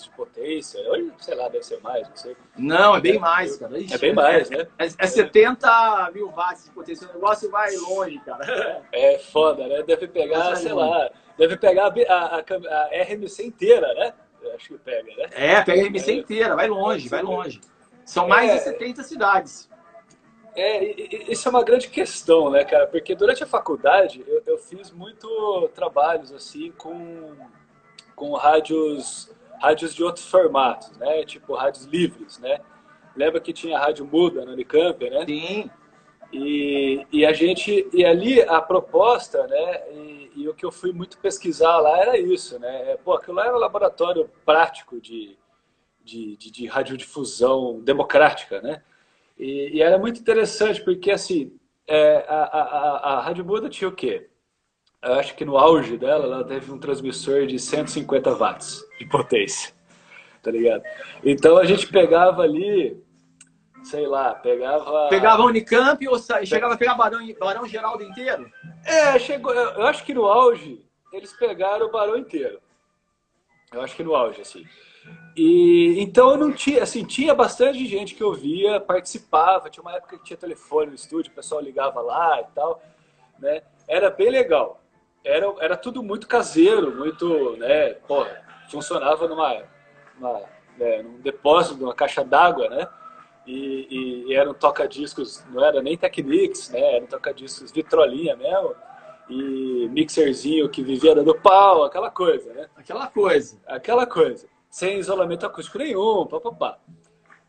[0.02, 0.82] de potência.
[0.90, 2.36] Hoje, sei lá, deve ser mais, não sei.
[2.58, 3.78] Não, é bem é, mais, cara.
[3.78, 4.68] Ixi, é bem mais, né?
[4.80, 7.08] É, é 70 mil watts de potência.
[7.08, 8.84] O negócio vai longe, cara.
[8.92, 9.84] É foda, né?
[9.84, 10.90] Deve pegar, sei longe.
[10.90, 14.14] lá, deve pegar a, a, a, RMC inteira, né?
[14.56, 15.30] Acho que pega, né?
[15.32, 16.14] É, pega a RMC é.
[16.14, 17.62] inteira, vai longe, vai longe.
[18.06, 19.70] São mais é, de 70 cidades.
[20.56, 22.88] É, isso é uma grande questão, né, cara?
[22.88, 27.36] Porque durante a faculdade eu, eu fiz muito trabalhos assim com,
[28.16, 31.24] com rádios, rádios de outros formatos, né?
[31.24, 32.60] Tipo rádios livres, né?
[33.16, 35.26] Lembra que tinha rádio muda no Unicamp, né?
[35.26, 35.70] Sim.
[36.32, 39.92] E, e a gente e ali a proposta, né?
[39.92, 42.92] E, e, o que eu fui muito pesquisar lá era isso, né?
[42.92, 45.36] É, pô, aquilo lá era um laboratório prático de,
[46.04, 48.84] de, de, de radiodifusão democrática, né?
[49.38, 51.52] E, e, era muito interessante, porque assim,
[51.88, 54.30] é, a, a, a Rádio Muda tinha o quê?
[55.02, 59.74] Eu acho que no auge dela, ela teve um transmissor de 150 watts de potência,
[60.44, 60.84] tá ligado?
[61.24, 63.02] Então a gente pegava ali,
[63.84, 65.08] sei lá, pegava...
[65.10, 68.50] Pegava Unicamp ou chegava a pegar Barão, Barão Geraldo inteiro?
[68.86, 72.60] É, chegou, eu acho que no auge eles pegaram o Barão inteiro.
[73.72, 74.66] Eu acho que no auge, assim.
[75.36, 80.18] E então eu não tinha, assim, tinha bastante gente que ouvia, participava, tinha uma época
[80.18, 82.82] que tinha telefone no estúdio, o pessoal ligava lá e tal,
[83.40, 83.62] né?
[83.88, 84.82] Era bem legal.
[85.24, 88.26] Era, era tudo muito caseiro, muito, né, pô,
[88.70, 89.64] funcionava numa,
[90.18, 90.42] numa
[90.78, 92.88] né, num depósito, numa caixa d'água, né?
[93.50, 96.98] E, e, e era um toca-discos, não era nem Technics, né?
[96.98, 98.76] Era um toca-discos vitrolinha mesmo
[99.28, 102.70] e mixerzinho que vivia dando pau, aquela coisa, né?
[102.76, 103.60] Aquela coisa.
[103.66, 106.78] Aquela coisa sem isolamento acústico nenhum, papapá.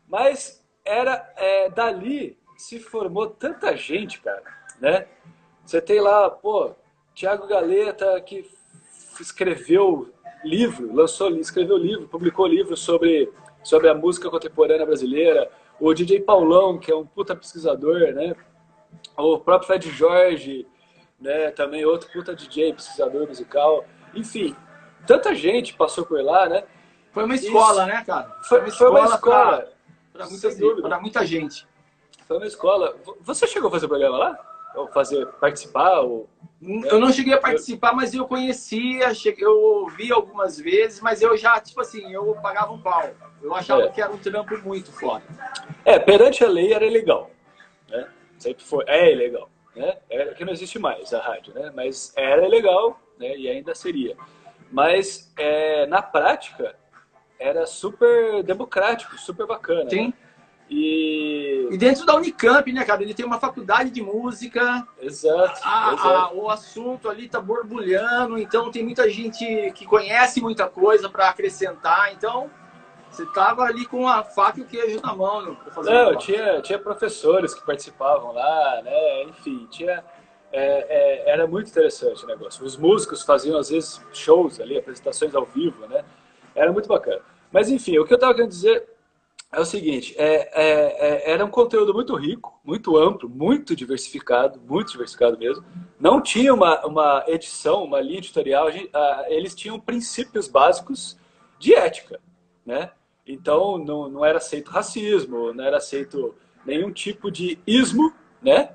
[0.07, 4.43] Mas era é, dali se formou tanta gente, cara,
[4.79, 5.07] né?
[5.63, 6.71] Você tem lá, pô,
[7.13, 8.49] Tiago Galeta que
[9.19, 10.11] escreveu
[10.43, 13.31] livro, lançou, escreveu livro, publicou livro sobre
[13.63, 15.47] sobre a música contemporânea brasileira.
[15.81, 18.35] O DJ Paulão, que é um puta pesquisador, né?
[19.17, 20.67] O próprio Fred Jorge,
[21.19, 21.49] né?
[21.49, 23.83] Também outro puta DJ, pesquisador musical.
[24.13, 24.55] Enfim,
[25.07, 26.63] tanta gente passou por lá, né?
[27.11, 27.93] Foi uma escola, Isso.
[27.95, 28.37] né, cara?
[28.43, 29.67] Foi, uma escola, foi uma escola
[30.13, 31.67] para muita, muita gente.
[32.27, 32.95] Foi uma escola.
[33.21, 34.50] Você chegou a fazer programa lá?
[34.93, 36.01] Fazer participar?
[36.01, 36.29] Ou...
[36.85, 41.59] Eu não cheguei a participar, mas eu conhecia, eu ouvi algumas vezes, mas eu já,
[41.59, 43.09] tipo assim, eu pagava um pau.
[43.41, 43.89] Eu achava é.
[43.89, 45.23] que era um trampo muito foda.
[45.83, 47.31] É, perante a lei era ilegal.
[47.89, 48.07] Né?
[48.37, 48.85] Sempre foi.
[48.87, 49.49] É ilegal.
[49.75, 49.97] Né?
[50.09, 51.71] É que não existe mais a rádio, né?
[51.73, 53.35] Mas era ilegal né?
[53.35, 54.15] e ainda seria.
[54.71, 56.75] Mas é, na prática
[57.39, 59.89] era super democrático, super bacana.
[59.89, 60.07] Sim.
[60.07, 60.13] Né?
[60.73, 61.67] E...
[61.69, 63.03] e dentro da Unicamp, né, cara?
[63.03, 64.87] Ele tem uma faculdade de música.
[65.01, 65.59] Exato.
[65.65, 66.07] A, exato.
[66.07, 71.27] A, o assunto ali tá borbulhando, então tem muita gente que conhece muita coisa para
[71.27, 72.13] acrescentar.
[72.13, 72.49] Então,
[73.09, 75.41] você tava ali com a faca e o queijo na mão.
[75.41, 79.23] Né, Não, tinha, tinha professores que participavam lá, né?
[79.23, 80.01] Enfim, tinha.
[80.53, 82.63] É, é, era muito interessante o negócio.
[82.65, 86.05] Os músicos faziam, às vezes, shows ali, apresentações ao vivo, né?
[86.55, 87.21] Era muito bacana.
[87.51, 88.87] Mas, enfim, o que eu estava querendo dizer
[89.51, 94.59] é o seguinte: é, é, é, era um conteúdo muito rico, muito amplo, muito diversificado,
[94.61, 95.65] muito diversificado mesmo.
[95.99, 98.67] Não tinha uma, uma edição, uma linha editorial,
[99.27, 101.17] eles tinham princípios básicos
[101.59, 102.19] de ética,
[102.65, 102.91] né?
[103.27, 106.33] Então não, não era aceito racismo, não era aceito
[106.65, 108.71] nenhum tipo de ismo, né?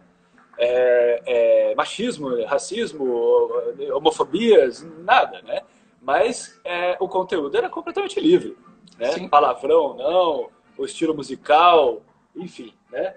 [0.58, 3.50] É, é, machismo, racismo,
[3.94, 5.62] homofobias, nada, né?
[6.00, 8.56] Mas é, o conteúdo era completamente livre,
[8.98, 9.12] né?
[9.12, 9.28] Sim.
[9.28, 12.02] Palavrão, não, o estilo musical,
[12.34, 13.14] enfim, né?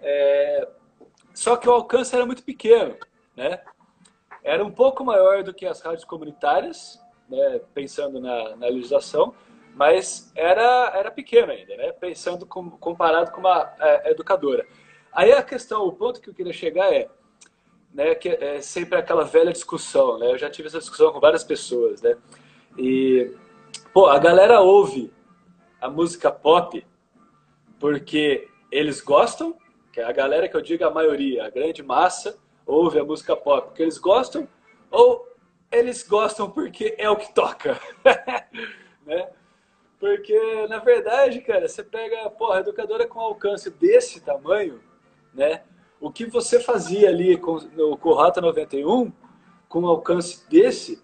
[0.00, 0.68] É...
[1.34, 2.96] Só que o alcance era muito pequeno,
[3.36, 3.60] né?
[4.42, 7.60] Era um pouco maior do que as rádios comunitárias, né?
[7.72, 9.34] pensando na, na legislação,
[9.74, 11.92] mas era, era pequeno ainda, né?
[11.92, 14.66] Pensando com, comparado com uma é, educadora.
[15.12, 17.08] Aí a questão, o ponto que eu queria chegar é,
[17.92, 20.30] né, que é sempre aquela velha discussão, né?
[20.32, 22.16] Eu já tive essa discussão com várias pessoas, né?
[22.76, 23.34] E
[23.92, 25.12] pô, a galera ouve
[25.80, 26.84] a música pop
[27.82, 29.56] porque eles gostam,
[29.92, 33.34] que é a galera que eu digo a maioria, a grande massa, ouve a música
[33.34, 34.48] pop porque eles gostam,
[34.88, 35.26] ou
[35.68, 37.80] eles gostam porque é o que toca,
[39.04, 39.28] né?
[39.98, 44.80] Porque, na verdade, cara, você pega, porra, a educadora com alcance desse tamanho,
[45.34, 45.64] né?
[46.00, 49.12] O que você fazia ali com, no Corrata 91,
[49.68, 51.02] com alcance desse,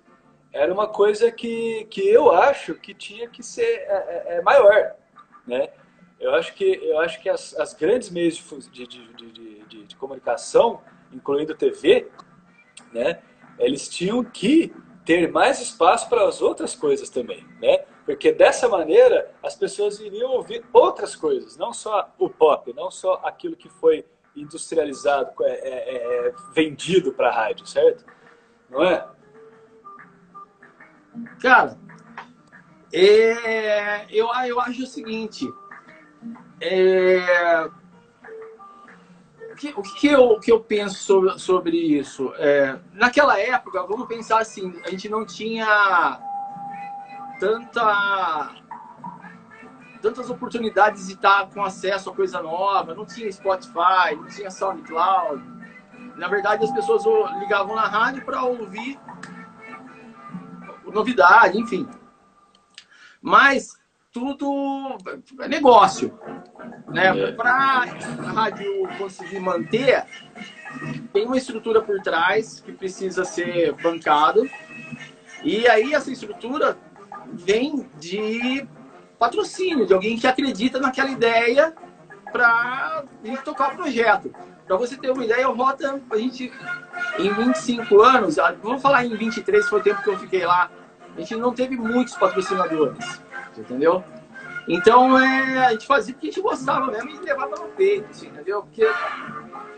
[0.52, 4.94] era uma coisa que, que eu acho que tinha que ser é, é, é maior,
[5.44, 5.70] né?
[6.20, 9.07] Eu acho que, eu acho que as, as grandes meios de, de,
[9.66, 12.11] de, de, comunicação, incluindo TV,
[12.92, 13.20] né,
[13.59, 17.78] eles tinham que ter mais espaço para as outras coisas também, né?
[18.04, 23.20] Porque dessa maneira as pessoas iriam ouvir outras coisas, não só o pop, não só
[23.24, 24.04] aquilo que foi
[24.35, 28.04] industrializado, é, é, é vendido para a rádio, certo?
[28.68, 29.09] Não é?
[31.40, 31.78] Cara,
[32.92, 35.46] é, eu, eu acho o seguinte,
[36.60, 37.70] é...
[39.50, 42.32] O, que, o que, eu, que eu penso sobre, isso?
[42.36, 46.20] É, naquela época, vamos pensar assim, a gente não tinha
[47.40, 48.54] tanta
[50.00, 55.42] tantas oportunidades de estar com acesso a coisa nova, não tinha Spotify, não tinha SoundCloud.
[56.14, 57.02] Na verdade, as pessoas
[57.40, 58.98] ligavam na rádio para ouvir
[60.92, 61.88] novidade, enfim.
[63.20, 63.77] Mas
[64.12, 64.96] tudo
[65.40, 66.18] é negócio.
[66.88, 67.06] Né?
[67.06, 67.32] É.
[67.32, 70.04] Para a rádio conseguir manter,
[71.12, 74.48] tem uma estrutura por trás que precisa ser bancado.
[75.42, 76.78] E aí essa estrutura
[77.32, 78.66] vem de
[79.18, 81.74] patrocínio, de alguém que acredita naquela ideia
[82.32, 83.04] para
[83.44, 84.32] tocar o projeto.
[84.66, 86.52] Para você ter uma ideia, o Rota, a gente,
[87.18, 90.70] em 25 anos, vamos falar em 23, foi o tempo que eu fiquei lá,
[91.16, 93.22] a gente não teve muitos patrocinadores
[93.60, 94.04] entendeu?
[94.68, 98.26] Então, é, a gente fazia porque a gente gostava mesmo e levava no peito, assim,
[98.26, 98.62] entendeu?
[98.62, 98.86] Porque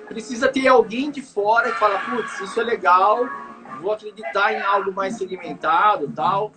[0.08, 3.24] precisa ter alguém de fora que fala, putz, isso é legal,
[3.80, 6.52] vou acreditar em algo mais segmentado tal,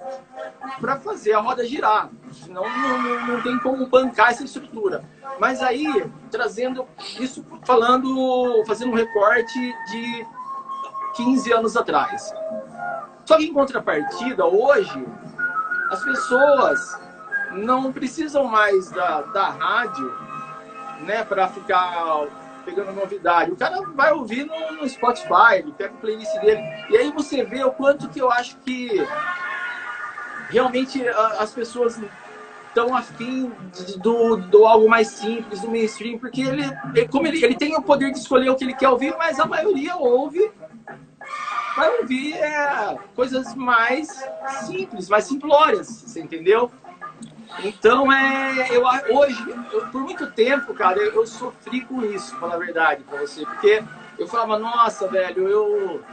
[0.82, 2.10] para fazer a roda girar.
[2.32, 5.04] Senão não, não, não, tem como bancar essa estrutura.
[5.40, 5.86] Mas aí,
[6.32, 6.88] trazendo
[7.20, 9.60] isso, falando, fazendo um recorte
[9.92, 10.26] de
[11.16, 12.34] 15 anos atrás.
[13.26, 15.06] Só que em contrapartida, hoje,
[15.90, 17.03] as pessoas
[17.54, 20.14] não precisam mais da, da rádio,
[21.02, 22.28] né, para ficar
[22.66, 23.52] pegando novidade.
[23.52, 26.62] O cara vai ouvir no, no, Spotify, ele pega o playlist dele.
[26.90, 28.90] E aí você vê o quanto que eu acho que
[30.50, 31.06] realmente
[31.40, 32.00] as pessoas
[32.68, 33.52] estão afim
[33.98, 36.64] do, do algo mais simples, do mainstream, porque ele,
[36.96, 39.40] ele como ele, ele tem o poder de escolher o que ele quer ouvir, mas
[39.40, 40.52] a maioria ouve
[41.76, 44.08] vai ouvir é, coisas mais
[44.66, 46.72] simples, mais simplórias, você entendeu?
[47.60, 48.84] Então, é, eu,
[49.16, 53.20] hoje, eu, por muito tempo, cara, eu, eu, sofri com isso, falar a verdade pra
[53.20, 53.84] você, porque
[54.18, 56.04] eu falava, nossa, velho, eu,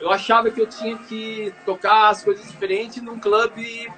[0.00, 3.92] eu achava que eu tinha que tocar as coisas diferentes num clube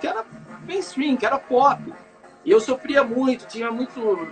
[0.00, 0.24] que era
[0.66, 1.92] mainstream, que era pop.
[2.44, 4.28] E eu sofria muito, tinha muito.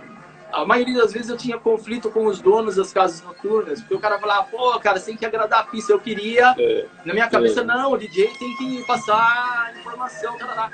[0.51, 3.99] A maioria das vezes eu tinha conflito com os donos das casas noturnas, porque o
[3.99, 5.93] cara falava, pô, cara, você tem que agradar a pista.
[5.93, 7.63] Eu queria, é, na minha cabeça, é.
[7.63, 10.71] não, o DJ tem que passar informação, cara.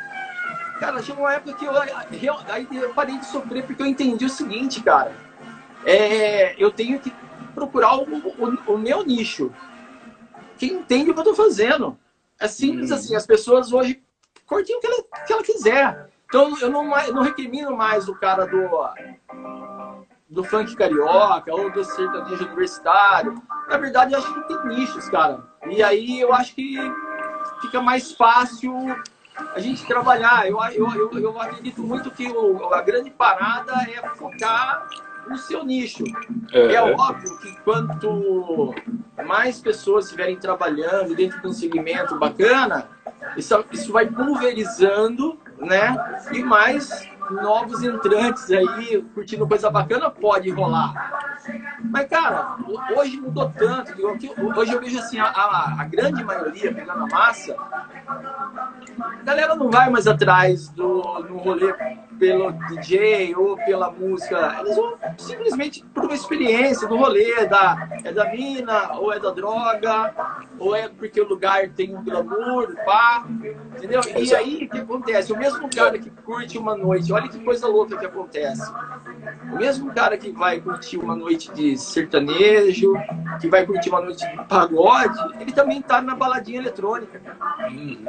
[0.79, 4.29] Cara, chegou uma época que eu, aí eu parei de sofrer porque eu entendi o
[4.29, 5.13] seguinte, cara.
[5.85, 7.13] É, eu tenho que
[7.53, 9.51] procurar o, o, o, meu nicho.
[10.57, 11.97] Quem entende o que eu tô fazendo.
[12.39, 12.95] É simples hum.
[12.95, 14.03] assim, as pessoas hoje
[14.45, 16.09] curtem o que ela, que ela quiser.
[16.25, 18.69] Então eu não, não recrimino mais o cara do,
[20.29, 23.41] do funk carioca ou do sertanejo universitário.
[23.69, 25.41] Na verdade, eu acho que tem nichos, cara.
[25.67, 26.77] E aí eu acho que
[27.61, 28.73] fica mais fácil
[29.53, 30.47] a gente trabalhar.
[30.47, 34.87] Eu, eu, eu, eu acredito muito que o, a grande parada é focar
[35.27, 36.03] no seu nicho.
[36.51, 38.73] É, é óbvio que quanto
[39.25, 42.89] mais pessoas estiverem trabalhando dentro de um segmento bacana,
[43.35, 46.21] isso, isso vai pulverizando, né?
[46.31, 50.93] E mais novos entrantes aí, curtindo coisa bacana, pode rolar.
[51.83, 52.57] Mas, cara,
[52.95, 53.93] hoje mudou tanto.
[54.57, 57.55] Hoje eu vejo assim, a, a, grande maioria, pegando a massa,
[58.07, 61.73] a galera não vai mais atrás do, do rolê
[62.19, 64.57] pelo DJ ou pela música.
[64.59, 69.31] Eles vão simplesmente por uma experiência do rolê, da, é da mina, ou é da
[69.31, 70.13] droga,
[70.59, 73.25] ou é porque o lugar tem um glamour, pá,
[73.77, 74.01] entendeu?
[74.15, 75.33] E aí o que acontece?
[75.33, 78.71] O mesmo cara que curte uma noite, olha que coisa louca que acontece.
[79.51, 82.93] O mesmo cara que vai curtir uma noite de sertanejo,
[83.39, 87.21] que vai curtir uma noite de pagode, ele também tá na baladinha eletrônica.
[87.69, 88.05] Uhum.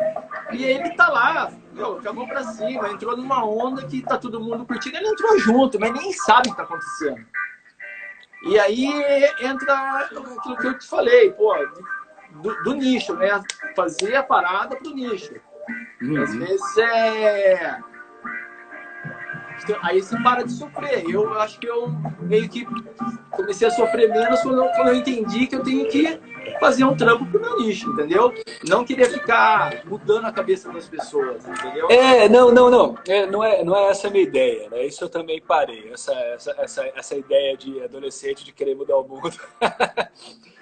[0.52, 4.64] E ele tá lá, meu, com pra cima, entrou numa onda que tá todo mundo
[4.64, 7.24] curtindo, ele entrou junto, mas nem sabe o que tá acontecendo.
[8.44, 8.86] E aí
[9.40, 11.54] entra aquilo que eu te falei, pô,
[12.30, 13.42] do, do nicho, né?
[13.74, 15.34] Fazer a parada pro nicho.
[16.00, 16.22] Uhum.
[16.22, 17.80] Às vezes é
[19.82, 21.04] Aí você para de sofrer.
[21.08, 21.88] Eu acho que eu
[22.20, 22.66] meio que
[23.30, 26.18] comecei a sofrer menos quando eu, quando eu entendi que eu tenho que
[26.60, 28.32] fazer um trampo pro meu nicho, entendeu?
[28.66, 31.88] Não queria ficar mudando a cabeça das pessoas, entendeu?
[31.90, 32.98] É, não, não, não.
[33.06, 34.84] É, não, é, não é essa a minha ideia, né?
[34.86, 35.90] Isso eu também parei.
[35.92, 39.36] Essa, essa, essa, essa ideia de adolescente de querer mudar o mundo.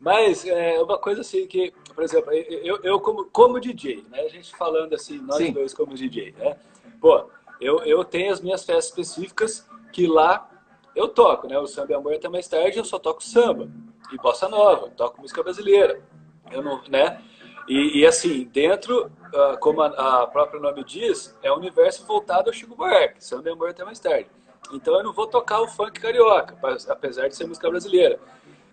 [0.00, 4.22] Mas é uma coisa assim que, por exemplo, eu, eu como, como DJ, né?
[4.22, 5.52] A gente falando assim, nós Sim.
[5.52, 6.56] dois como DJ, né?
[7.00, 7.28] Pô,
[7.62, 10.50] eu, eu tenho as minhas festas específicas que lá
[10.94, 11.58] eu toco, né?
[11.58, 13.68] O samba e amor até mais tarde eu só toco samba
[14.12, 16.02] e bossa nova, toco música brasileira,
[16.50, 17.22] eu não, né?
[17.68, 22.50] E, e assim dentro, uh, como a, a próprio nome diz, é um universo voltado
[22.50, 24.28] ao Chico Buarque, samba e amor até mais tarde.
[24.72, 26.56] Então eu não vou tocar o funk carioca,
[26.88, 28.18] apesar de ser música brasileira.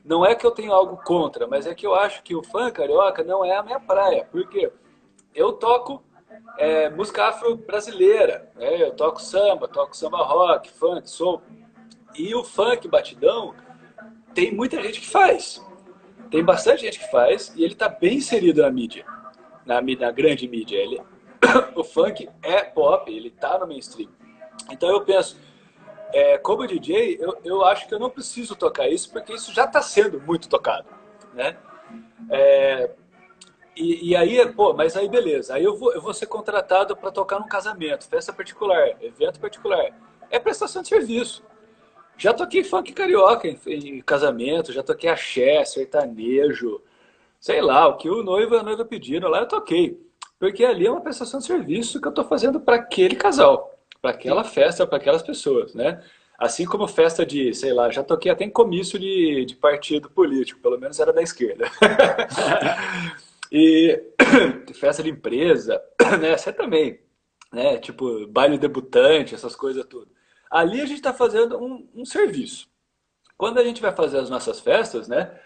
[0.04, 2.72] Não é que eu tenho algo contra, mas é que eu acho que o funk
[2.72, 4.72] carioca não é a minha praia, porque
[5.36, 6.04] eu toco
[6.58, 8.52] é, música afro-brasileira.
[8.56, 8.82] Né?
[8.82, 11.42] Eu toco samba, toco samba rock, funk, soul.
[12.16, 13.54] E o funk batidão
[14.34, 15.66] tem muita gente que faz.
[16.30, 19.06] Tem bastante gente que faz e ele está bem inserido na mídia,
[19.66, 20.78] na, na grande mídia.
[20.78, 21.02] Ele,
[21.76, 24.10] o funk é pop, ele está no mainstream.
[24.70, 25.40] Então eu penso,
[26.14, 29.66] é, como DJ, eu, eu acho que eu não preciso tocar isso porque isso já
[29.66, 30.88] está sendo muito tocado,
[31.34, 31.58] né?
[32.30, 32.92] É,
[33.80, 35.55] e, e, aí, pô, mas aí beleza.
[35.55, 39.91] Aí eu vou, eu vou ser contratado para tocar num casamento, festa particular, evento particular.
[40.30, 41.43] É prestação de serviço.
[42.17, 46.82] Já toquei funk carioca em, em casamento, já toquei axé, sertanejo,
[47.39, 49.97] sei lá, o que o noivo e a noiva pediram lá eu toquei.
[50.38, 54.11] Porque ali é uma prestação de serviço que eu estou fazendo para aquele casal, para
[54.11, 56.03] aquela festa, para aquelas pessoas, né?
[56.38, 60.61] Assim como festa de, sei lá, já toquei até em comício de, de partido político,
[60.61, 61.69] pelo menos era da esquerda.
[63.52, 64.02] E
[64.74, 65.82] festa de empresa,
[66.20, 66.38] né?
[66.38, 67.00] Você também,
[67.52, 67.78] né?
[67.78, 70.12] Tipo, baile debutante, essas coisas tudo.
[70.50, 72.68] Ali a gente está fazendo um, um, serviço.
[73.38, 75.39] Quando a gente vai fazer as nossas festas, né?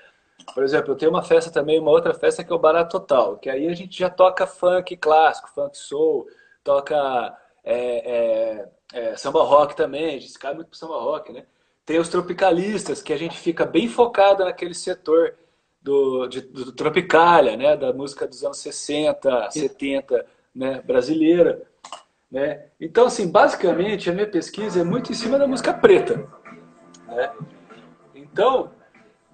[0.54, 3.38] Por exemplo, eu tenho uma festa também, uma outra festa que é o Barato Total,
[3.38, 6.28] que aí a gente já toca funk clássico, funk soul,
[6.64, 7.76] toca é,
[8.12, 11.46] é, é, samba rock também, a gente cai muito pro samba rock, né?
[11.86, 15.36] Tem os tropicalistas, que a gente fica bem focado naquele setor
[15.84, 17.76] do, de, do Tropicália, né?
[17.76, 20.26] da música dos anos 60, 70,
[20.56, 20.82] né?
[20.82, 21.62] brasileira.
[22.32, 22.68] Né?
[22.80, 26.28] Então, assim, basicamente, a minha pesquisa é muito em cima da música preta.
[27.06, 27.32] Né?
[28.16, 28.72] Então,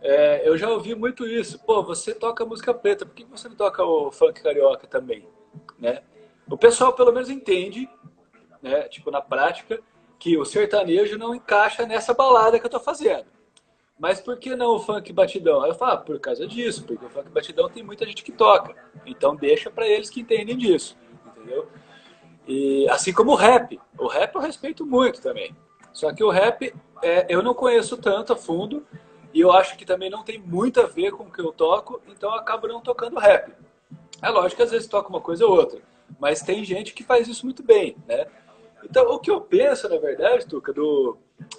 [0.01, 1.59] é, eu já ouvi muito isso.
[1.59, 5.27] Pô, você toca música preta, por que você não toca o funk carioca também?
[5.77, 6.01] Né?
[6.49, 7.87] O pessoal, pelo menos, entende,
[8.61, 8.83] né?
[8.89, 9.79] tipo, na prática,
[10.17, 13.27] que o sertanejo não encaixa nessa balada que eu estou fazendo.
[13.99, 15.61] Mas por que não o funk batidão?
[15.61, 18.31] Aí eu falo, ah, por causa disso, porque o funk batidão tem muita gente que
[18.31, 18.73] toca.
[19.05, 20.97] Então deixa para eles que entendem disso,
[21.27, 21.67] entendeu?
[22.47, 23.79] E assim como o rap.
[23.97, 25.53] O rap eu respeito muito também.
[25.91, 26.73] Só que o rap
[27.03, 28.85] é, eu não conheço tanto a fundo
[29.33, 32.01] e eu acho que também não tem muito a ver com o que eu toco,
[32.07, 33.51] então eu acabo não tocando rap.
[34.21, 35.81] É lógico que às vezes toca uma coisa ou outra,
[36.19, 38.27] mas tem gente que faz isso muito bem, né?
[38.83, 41.17] Então, o que eu penso, na verdade, Tuca, do...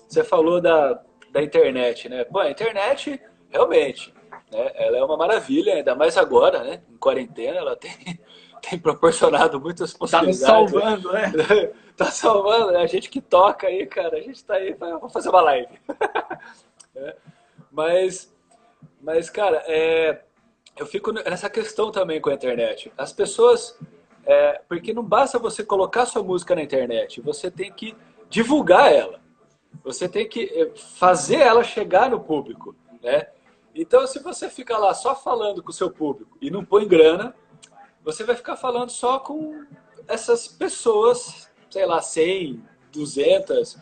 [0.08, 2.24] você falou da, da internet, né?
[2.24, 4.12] Pô, a internet, realmente,
[4.50, 4.72] né?
[4.74, 6.82] ela é uma maravilha, ainda mais agora, né?
[6.90, 7.92] Em quarentena, ela tem,
[8.68, 10.40] tem proporcionado muitas possibilidades.
[10.40, 11.32] Tá salvando, né?
[11.96, 12.82] tá salvando, né?
[12.82, 15.78] A gente que toca aí, cara, a gente tá aí, vamos fazer uma live.
[16.96, 17.16] é.
[17.70, 18.34] Mas,
[19.00, 20.22] mas, cara, é,
[20.76, 22.92] eu fico nessa questão também com a internet.
[22.98, 23.78] As pessoas,
[24.26, 27.94] é, porque não basta você colocar sua música na internet, você tem que
[28.28, 29.20] divulgar ela.
[29.84, 33.28] Você tem que eh, fazer ela chegar no público, né?
[33.74, 37.34] Então, se você fica lá só falando com o seu público e não põe grana,
[38.02, 39.64] você vai ficar falando só com
[40.08, 42.62] essas pessoas, sei lá, 100,
[42.92, 43.78] 200,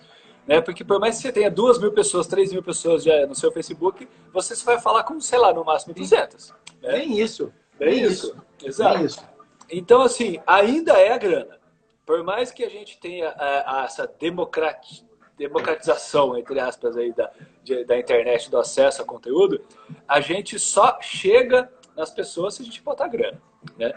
[0.47, 0.61] né?
[0.61, 3.51] Porque por mais que você tenha 2 mil pessoas, 3 mil pessoas já no seu
[3.53, 6.51] Facebook, você só vai falar com, sei lá, no máximo 200.
[6.83, 6.99] Né?
[6.99, 7.53] Nem isso.
[7.79, 8.29] Nem isso.
[8.29, 8.45] isso.
[8.65, 9.05] Exato.
[9.05, 9.29] isso.
[9.71, 11.59] Então, assim, ainda é a grana.
[12.07, 15.07] Por mais que a gente tenha a, a, essa democratização,
[15.39, 17.31] democratização, entre aspas, aí da,
[17.63, 19.65] de, da internet, do acesso a conteúdo,
[20.07, 23.41] a gente só chega nas pessoas se a gente botar grana,
[23.77, 23.93] né?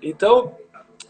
[0.00, 0.56] Então,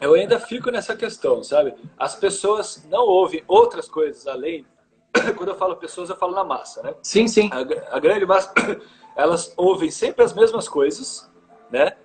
[0.01, 1.75] eu ainda fico nessa questão, sabe?
[1.99, 4.67] As pessoas não ouvem outras coisas além...
[5.37, 6.95] Quando eu falo pessoas, eu falo na massa, né?
[7.03, 7.49] Sim, sim.
[7.53, 8.53] A, a grande massa,
[9.15, 11.31] elas ouvem sempre as mesmas coisas,
[11.71, 11.97] né?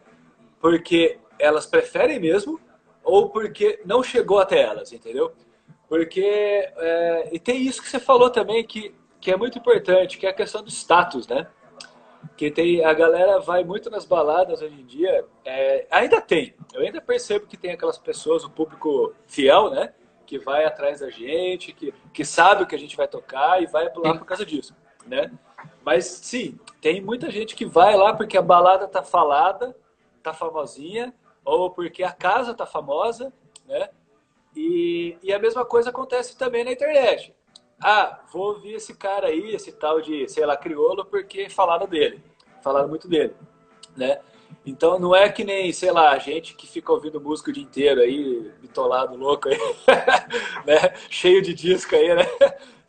[0.59, 2.59] Porque elas preferem mesmo
[3.03, 5.33] ou porque não chegou até elas, entendeu?
[5.89, 10.27] Porque é, e tem isso que você falou também que, que é muito importante, que
[10.27, 11.47] é a questão do status, né?
[12.37, 16.53] Que tem a galera vai muito nas baladas hoje em dia, é, ainda tem.
[16.73, 19.93] Eu ainda percebo que tem aquelas pessoas, o público fiel, né?
[20.27, 23.65] Que vai atrás da gente, que, que sabe o que a gente vai tocar e
[23.65, 24.75] vai lá por causa disso,
[25.07, 25.31] né?
[25.83, 29.75] Mas sim, tem muita gente que vai lá porque a balada tá falada,
[30.21, 31.13] tá famosinha,
[31.43, 33.33] ou porque a casa tá famosa?
[35.23, 37.33] E, a mesma coisa acontece também na internet.
[37.81, 42.21] Ah, vou ouvir esse cara aí, esse tal de, sei lá, crioulo, porque falaram dele.
[42.61, 43.33] Falaram muito dele,
[43.95, 44.19] né?
[44.65, 47.63] Então não é que nem, sei lá, a gente que fica ouvindo música o dia
[47.63, 49.57] inteiro aí, bitolado, louco aí,
[50.65, 50.93] né?
[51.09, 52.25] Cheio de disco aí, né?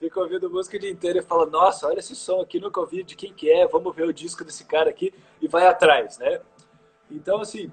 [0.00, 3.02] Fica ouvindo música o dia inteiro e fala, nossa, olha esse som aqui, nunca ouvi
[3.02, 6.40] de quem que é, vamos ver o disco desse cara aqui e vai atrás, né?
[7.10, 7.70] Então, assim,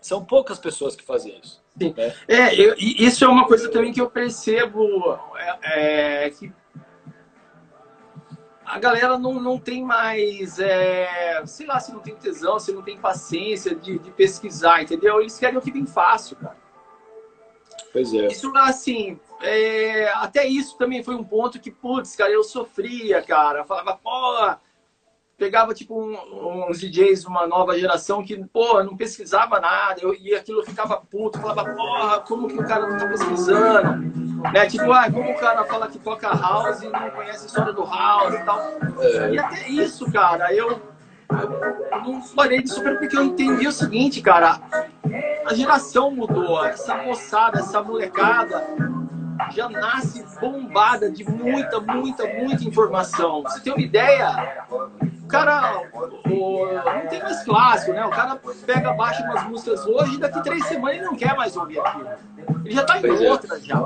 [0.00, 1.62] são poucas pessoas que fazem isso.
[1.80, 1.94] Sim.
[2.28, 5.18] É, eu, isso é uma coisa também que eu percebo
[5.62, 6.52] é, é, que
[8.64, 12.82] a galera não, não tem mais, é, sei lá, se não tem tesão, se não
[12.82, 15.20] tem paciência de, de pesquisar, entendeu?
[15.20, 16.56] Eles querem o que vem fácil, cara.
[17.92, 18.28] Pois é.
[18.28, 23.60] Isso, assim, é, até isso também foi um ponto que, putz, cara, eu sofria, cara.
[23.60, 24.54] Eu falava, pô,
[25.40, 30.34] pegava tipo um, uns DJs, uma nova geração que, pô, não pesquisava nada, eu, e
[30.34, 33.96] aquilo ficava puto, falava, porra, como que o cara não tá pesquisando?
[34.52, 34.66] Né?
[34.66, 37.82] Tipo, ah, como o cara fala que toca house e não conhece a história do
[37.82, 38.60] house e tal.
[39.00, 39.30] É.
[39.32, 40.78] E até isso, cara, eu,
[41.30, 44.60] eu não falei disso porque eu entendi o seguinte, cara,
[45.46, 48.62] a geração mudou, essa moçada, essa molecada
[49.54, 53.42] já nasce bombada de muita, muita, muita informação.
[53.42, 54.66] Você tem uma ideia?
[55.30, 55.82] O cara
[56.28, 58.04] o, não tem mais clássico, né?
[58.04, 61.56] O cara pega, baixa umas músicas hoje e daqui três semanas ele não quer mais
[61.56, 62.08] ouvir aquilo.
[62.64, 63.30] Ele já está em pois é.
[63.30, 63.60] outra é.
[63.60, 63.80] já.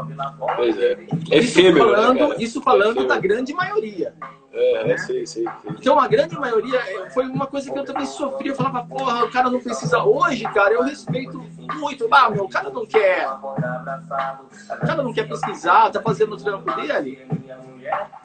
[0.57, 0.93] Pois é.
[1.31, 4.15] é isso efêmero, né, falando, né, isso falando é da grande maioria.
[4.55, 4.97] É, né?
[4.99, 5.45] sim, sim, sim.
[5.67, 6.81] Então, a grande maioria
[7.13, 8.49] foi uma coisa que eu também sofri.
[8.49, 10.05] Eu falava, porra, o cara não precisa.
[10.05, 11.45] Hoje, cara, eu respeito
[11.75, 12.07] muito.
[12.11, 13.27] Ah, meu, o cara não quer.
[13.29, 17.19] O cara não quer pesquisar, tá fazendo o trampo dele.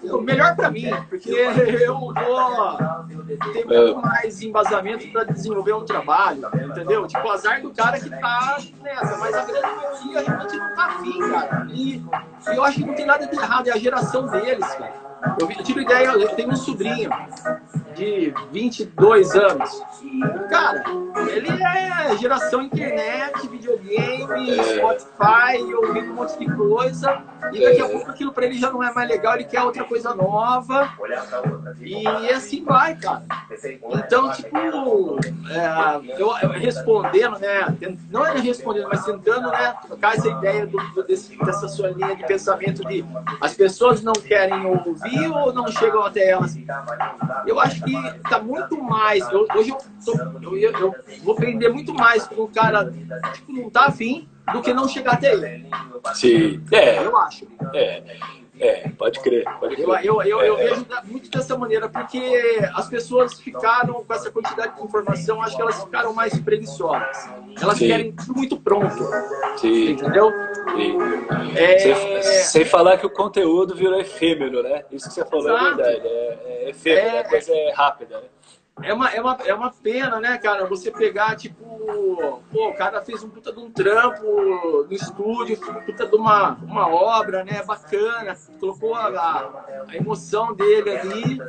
[0.04, 2.14] O melhor para mim, porque eu vou
[3.52, 7.08] ter muito mais embasamento para desenvolver um trabalho, entendeu?
[7.08, 10.86] Tipo, o azar do cara que tá nessa, mas a grande maioria realmente não tá
[10.86, 11.68] afim, cara.
[11.72, 15.09] E, e eu acho que não tem nada de errado, é a geração deles, cara.
[15.40, 17.10] Eu, tive ideia, eu tenho um sobrinho
[18.00, 19.84] de 22 anos.
[20.50, 20.84] Cara,
[21.28, 24.64] ele é geração internet, videogame, é.
[24.78, 27.22] Spotify, ouvindo um monte de coisa.
[27.54, 29.84] E daqui a pouco aquilo para ele já não é mais legal, ele quer outra
[29.84, 30.94] coisa nova.
[31.82, 33.24] E assim vai, cara.
[33.90, 34.58] Então, tipo,
[35.50, 37.98] é, eu, eu, respondendo, né?
[38.10, 39.76] Não é respondendo, mas tentando, né?
[39.86, 43.04] Trocar essa ideia do, do, desse, dessa sua linha de pensamento de
[43.42, 46.58] as pessoas não querem ouvir ou não chegam até elas.
[47.46, 47.89] Eu acho que
[48.30, 49.28] tá muito mais.
[49.30, 52.92] Eu, hoje eu, tô, eu, eu, vou aprender muito mais com o cara
[53.34, 55.70] tipo, não tá afim do que não chegar até ele.
[56.14, 57.06] Sim, é.
[57.06, 57.48] Eu acho.
[57.74, 58.18] É.
[58.60, 59.46] É, pode crer.
[59.60, 59.88] Pode crer.
[60.06, 64.30] Eu, eu, eu, é, eu vejo muito dessa maneira, porque as pessoas ficaram com essa
[64.30, 67.30] quantidade de informação, acho que elas ficaram mais preguiçosas.
[67.62, 67.88] Elas Sim.
[67.88, 69.04] querem tudo muito pronto.
[69.58, 69.92] Sim.
[69.92, 70.32] Entendeu?
[70.76, 70.98] Sim.
[71.56, 71.80] É...
[71.80, 74.84] Sem, sem, falar que o conteúdo virou efêmero, né?
[74.92, 75.82] Isso que você falou Exato.
[75.82, 76.08] é verdade.
[76.08, 78.28] É, é efêmero, é, a coisa é rápida, né?
[78.84, 80.66] É uma, é, uma, é uma pena, né, cara?
[80.66, 81.64] Você pegar, tipo,
[82.52, 86.88] pô, o cara fez um puta de um trampo no estúdio, puta de uma, uma
[86.88, 89.08] obra, né, bacana, colocou a,
[89.88, 91.40] a emoção dele ali.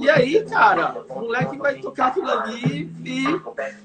[0.00, 3.40] E aí, cara, o moleque vai tocar aquilo ali e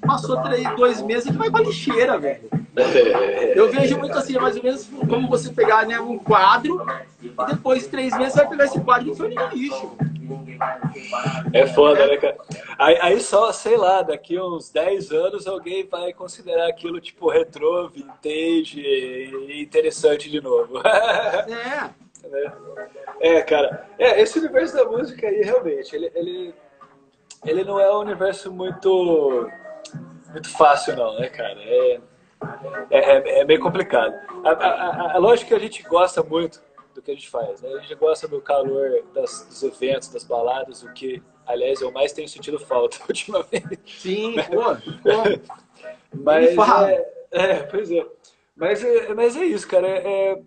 [0.05, 2.49] passou três, dois meses e vai pra lixeira, velho.
[3.55, 6.85] Eu vejo muito assim, mais ou menos como você pegar né, um quadro
[7.21, 9.97] e depois de três meses vai pegar esse quadro e foi no lixo.
[11.53, 12.37] É foda, né, cara?
[12.77, 17.87] Aí, aí, só, sei lá, daqui uns 10 anos alguém vai considerar aquilo tipo retrô,
[17.89, 20.81] vintage e interessante de novo.
[22.23, 22.37] É.
[22.37, 23.37] é.
[23.37, 23.87] É, cara.
[23.97, 26.53] É, esse universo da música aí, realmente, ele, ele,
[27.45, 29.49] ele não é um universo muito,
[30.29, 31.59] muito fácil, não, né, cara?
[31.59, 31.99] É,
[32.91, 34.13] é, é, meio complicado.
[34.43, 36.61] A, a, a, a lógica que a gente gosta muito
[36.93, 37.61] do que a gente faz.
[37.61, 37.73] Né?
[37.73, 42.13] A gente gosta do calor das, dos eventos, das baladas, o que, aliás, eu mais
[42.13, 43.79] tenho sentido falta ultimamente.
[43.85, 44.75] Sim, pô.
[45.03, 45.51] pô.
[46.23, 48.05] mas, é, é, pois é.
[48.55, 49.87] Mas é, mas é isso, cara.
[49.87, 50.43] É, é,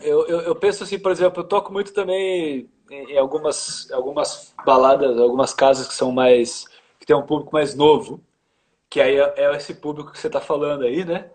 [0.00, 5.18] eu, eu, eu, penso assim, por exemplo, eu toco muito também em algumas, algumas baladas,
[5.18, 6.66] algumas casas que são mais.
[6.98, 8.20] que tem um público mais novo.
[8.88, 11.30] Que aí é, é esse público que você está falando aí, né?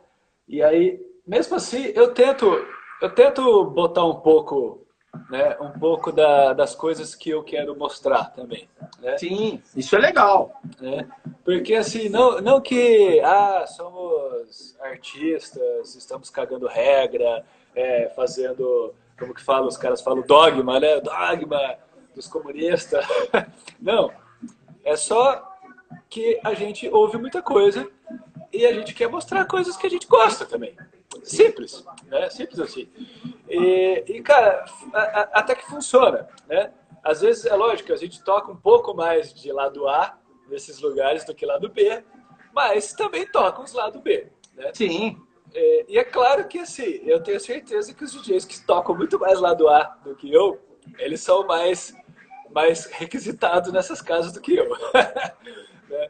[0.48, 2.66] E aí, mesmo assim, eu tento
[3.02, 4.86] eu tento botar um pouco,
[5.30, 8.68] né, um pouco da, das coisas que eu quero mostrar também.
[9.00, 9.18] Né?
[9.18, 10.60] Sim, isso é legal.
[10.80, 11.08] Né?
[11.44, 17.46] Porque assim, não, não que ah, somos artistas, estamos cagando regra,
[17.76, 21.00] é, fazendo, como que fala, os caras falam dogma, né?
[21.00, 21.78] Dogma
[22.14, 23.06] dos comunistas.
[23.80, 24.12] Não,
[24.84, 25.48] é só
[26.10, 27.90] que a gente ouve muita coisa
[28.52, 30.76] e a gente quer mostrar coisas que a gente gosta também.
[31.24, 32.30] Simples, né?
[32.30, 32.90] Simples assim.
[33.50, 36.72] E, e cara, a, a, até que funciona, né?
[37.04, 40.18] Às vezes, é lógico, a gente toca um pouco mais de lado A
[40.48, 42.04] nesses lugares do que lado B,
[42.54, 44.72] mas também toca uns lado B, né?
[44.74, 45.18] Sim.
[45.54, 49.18] É, e é claro que, assim, eu tenho certeza que os DJs que tocam muito
[49.20, 50.60] mais lado A do que eu,
[50.98, 51.96] eles são mais,
[52.52, 54.70] mais requisitados nessas casas do que eu.
[55.90, 56.10] né?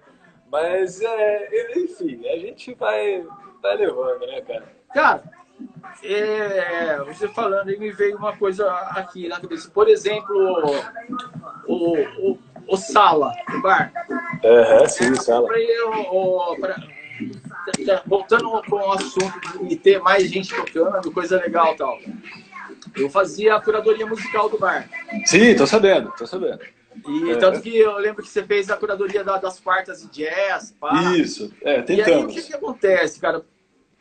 [0.51, 3.25] Mas, é, enfim, a gente vai,
[3.61, 4.78] vai levando, né, cara?
[4.93, 5.23] Cara,
[6.03, 9.69] é, você falando aí me veio uma coisa aqui na cabeça.
[9.69, 10.83] Por exemplo,
[11.67, 13.91] o, o, o Sala, o bar.
[14.43, 15.47] Uhum, sim, é, Sala.
[16.11, 16.75] O, pra,
[18.05, 21.97] voltando com o assunto de ter mais gente tocando, coisa legal tal.
[22.95, 24.89] Eu fazia a curadoria musical do bar.
[25.25, 26.59] Sim, tô sabendo, tô sabendo.
[27.07, 27.35] E é.
[27.35, 30.75] tanto que eu lembro que você fez a curadoria da, das quartas de jazz.
[30.79, 31.13] Pá.
[31.13, 32.09] Isso, é, tentamos.
[32.09, 33.43] E aí o que, que acontece, cara?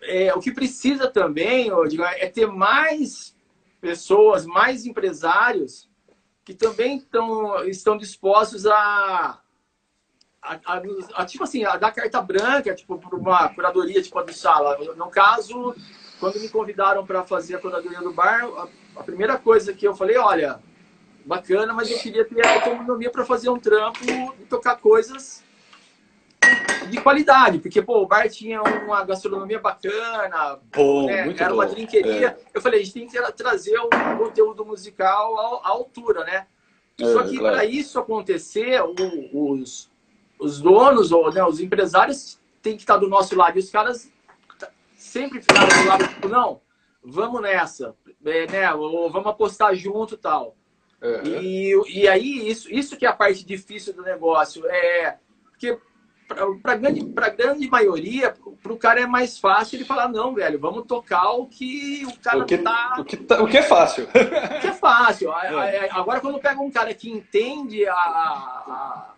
[0.03, 3.37] É, o que precisa também, digo, é ter mais
[3.81, 5.89] pessoas, mais empresários
[6.45, 9.39] que também tão, estão dispostos a,
[10.43, 10.83] a, a,
[11.15, 14.79] a, tipo assim, a dar carta branca, tipo, para uma curadoria tipo a do Sala.
[14.97, 15.75] No caso,
[16.19, 18.69] quando me convidaram para fazer a curadoria do bar, a,
[19.01, 20.59] a, primeira coisa que eu falei, olha,
[21.27, 23.99] bacana, mas eu queria ter autonomia para fazer um trampo
[24.41, 25.45] e tocar coisas
[26.89, 31.35] de qualidade, porque pô, o bar tinha uma gastronomia bacana, bom, né?
[31.37, 31.55] era bom.
[31.57, 32.29] uma drinqueria.
[32.29, 32.39] É.
[32.55, 36.47] Eu falei, a gente tem que trazer um conteúdo musical à altura, né?
[37.01, 37.57] É, Só que claro.
[37.57, 38.83] para isso acontecer,
[39.33, 39.91] os,
[40.39, 43.57] os donos ou né, os empresários têm que estar do nosso lado.
[43.57, 44.11] E os caras
[44.97, 46.61] sempre ficaram do lado, tipo, não,
[47.03, 48.75] vamos nessa, é, né?
[48.75, 50.57] Ou vamos apostar junto tal.
[51.01, 51.23] É.
[51.25, 54.67] E, e aí, isso, isso que é a parte difícil do negócio.
[54.67, 55.19] É,
[55.51, 55.79] porque
[56.63, 60.59] para grande, pra grande maioria, para o cara é mais fácil ele falar, não, velho,
[60.59, 62.97] vamos tocar o que o cara o que, tá...
[62.99, 64.05] O que, tá, o que é fácil.
[64.05, 65.33] o que é fácil.
[65.39, 65.89] É.
[65.91, 69.15] Agora, quando pega um cara que entende a, a,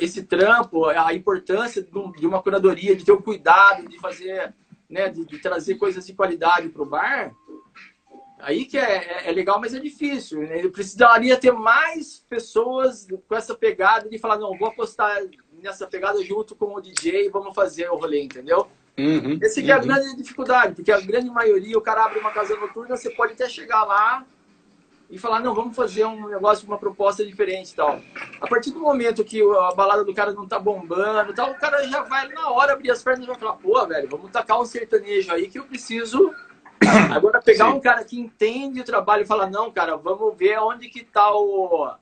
[0.00, 4.54] esse trampo, a importância de uma curadoria, de ter o cuidado de fazer,
[4.88, 7.32] né, de, de trazer coisas de qualidade para o bar,
[8.42, 10.42] Aí que é, é, é legal, mas é difícil.
[10.42, 15.16] Ele precisaria ter mais pessoas com essa pegada de falar, não, vou apostar
[15.62, 18.68] nessa pegada junto com o DJ e vamos fazer o rolê, entendeu?
[18.98, 19.86] Uhum, Esse que é a uhum.
[19.86, 23.48] grande dificuldade, porque a grande maioria, o cara abre uma casa noturna, você pode até
[23.48, 24.24] chegar lá
[25.08, 28.00] e falar, não, vamos fazer um negócio, uma proposta diferente e tal.
[28.40, 31.86] A partir do momento que a balada do cara não tá bombando tal, o cara
[31.86, 34.64] já vai na hora abrir as pernas e vai falar, pô, velho, vamos tacar um
[34.64, 36.34] sertanejo aí que eu preciso.
[37.14, 37.76] Agora pegar Sim.
[37.76, 41.30] um cara que entende o trabalho e falar, não, cara, vamos ver onde que tá
[41.30, 41.92] o.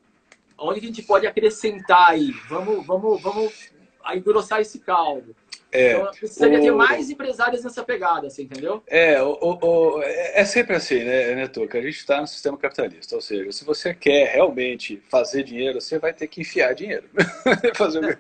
[0.61, 2.33] Onde que a gente pode acrescentar aí.
[2.49, 3.71] Vamos, vamos, vamos
[4.15, 5.35] engrossar esse caldo.
[5.73, 6.63] É, então, precisaria o...
[6.63, 8.83] ter mais empresários nessa pegada, assim, entendeu?
[8.89, 12.59] É, o, o, é, é sempre assim, né, né Que A gente está no sistema
[12.59, 17.09] capitalista, ou seja, se você quer realmente fazer dinheiro, você vai ter que enfiar dinheiro.
[17.77, 18.01] fazer...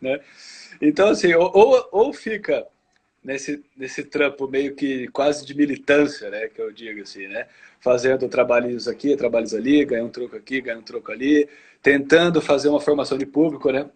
[0.00, 0.20] né?
[0.80, 2.66] Então, assim, ou, ou fica
[3.24, 7.46] nesse, nesse trampo meio que quase de militância, né, que eu digo assim, né?
[7.80, 11.48] Fazendo trabalhos aqui, trabalhos ali, ganha um troco aqui, ganha um troco ali,
[11.82, 13.88] tentando fazer uma formação de público, né?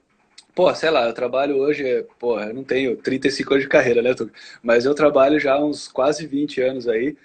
[0.55, 4.15] Pô, sei lá, eu trabalho hoje, pô, eu não tenho 35 anos de carreira, né,
[4.63, 7.17] mas eu trabalho já uns quase 20 anos aí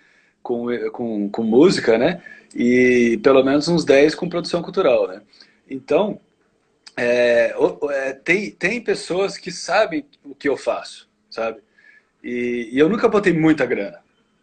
[0.43, 2.21] com, com, com música, né?
[2.55, 5.21] E pelo menos uns 10 com produção cultural, né?
[5.69, 6.19] Então,
[6.97, 7.55] é,
[7.91, 11.61] é, tem, tem pessoas que sabem o que eu faço, sabe?
[12.23, 13.99] E, e eu nunca botei muita grana,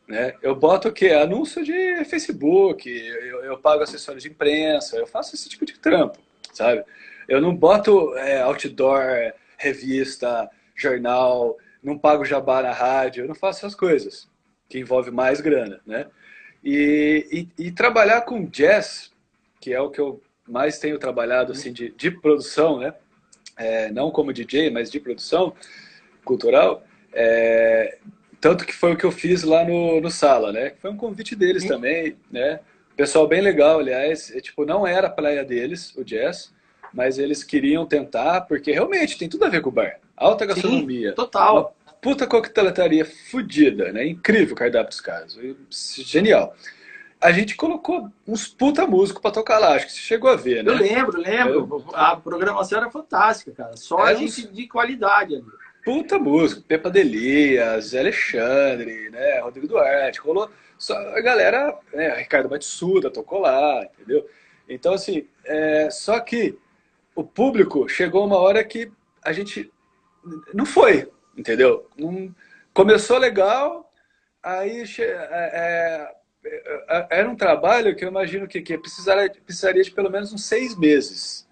[0.07, 0.35] né?
[0.43, 1.11] Eu boto o quê?
[1.11, 6.19] Anúncio de Facebook, eu, eu pago acessórios de imprensa, eu faço esse tipo de trampo,
[6.53, 6.85] sabe?
[7.29, 13.61] Eu não boto é, outdoor, revista, jornal, não pago jabá na rádio, eu não faço
[13.61, 14.29] essas coisas,
[14.69, 16.07] que envolve mais grana, né?
[16.65, 19.13] E, e, e, trabalhar com jazz,
[19.61, 22.95] que é o que eu mais tenho trabalhado assim de, de produção, né?
[23.57, 25.55] É, não como DJ, mas de produção
[26.25, 26.83] cultural.
[27.21, 27.99] É,
[28.41, 30.73] tanto que foi o que eu fiz lá no, no Sala, né?
[30.81, 31.69] Foi um convite deles Sim.
[31.69, 32.61] também, né?
[32.97, 34.31] Pessoal bem legal, aliás.
[34.35, 36.53] É, tipo, não era a praia deles, o jazz
[36.93, 39.99] mas eles queriam tentar, porque realmente tem tudo a ver com o bar.
[40.17, 41.11] Alta gastronomia.
[41.11, 41.75] Sim, total.
[41.87, 44.07] Uma puta coqueteletaria fodida, né?
[44.07, 45.39] Incrível o cardápio dos caras.
[45.71, 46.55] Genial.
[47.21, 50.63] A gente colocou uns puta músicos pra tocar lá, acho que você chegou a ver,
[50.63, 50.73] né?
[50.73, 51.85] Eu lembro, lembro.
[51.89, 51.95] Eu...
[51.95, 53.77] A programação era fantástica, cara.
[53.77, 54.53] Só é a gente uns...
[54.53, 55.45] de qualidade ali.
[55.89, 56.63] Puta música.
[56.69, 59.41] Pepa Delias, Alexandre, né?
[59.41, 60.21] Rodrigo Duarte.
[60.21, 60.51] Rolou.
[60.77, 62.15] Só a galera, né?
[62.15, 64.29] Ricardo Matsuda tocou lá, entendeu?
[64.69, 65.89] Então, assim, é...
[65.89, 66.59] só que
[67.15, 68.93] o público chegou uma hora que
[69.25, 69.73] a gente
[70.53, 71.89] não foi, entendeu?
[71.97, 72.35] Não,
[72.75, 73.91] começou legal,
[74.43, 76.15] aí é, é,
[76.45, 80.45] é, era um trabalho que eu imagino que, que precisaria, precisaria de pelo menos uns
[80.45, 81.49] seis meses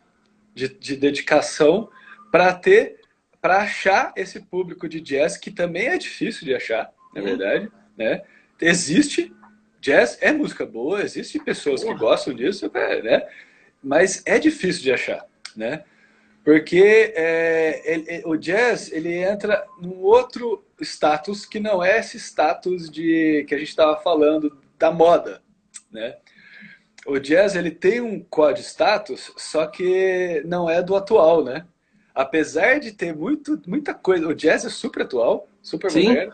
[0.55, 1.89] de, de dedicação
[2.31, 3.01] para ter,
[3.47, 8.23] para achar esse público de jazz que também é difícil de achar, na verdade, né?
[8.61, 9.33] Existe
[9.81, 11.95] jazz é música boa, existem pessoas Porra.
[11.95, 12.69] que gostam disso,
[13.05, 13.25] né?
[13.81, 15.25] Mas é difícil de achar
[15.55, 15.85] né?
[16.45, 22.91] Porque é, ele, o jazz ele entra num outro status que não é esse status
[22.91, 25.41] de que a gente estava falando da moda,
[25.89, 26.17] né?
[27.07, 31.65] O jazz ele tem um código status, só que não é do atual, né?
[32.17, 36.09] Apesar de ter muito, muita coisa, o jazz é super atual, super Sim.
[36.09, 36.33] moderno.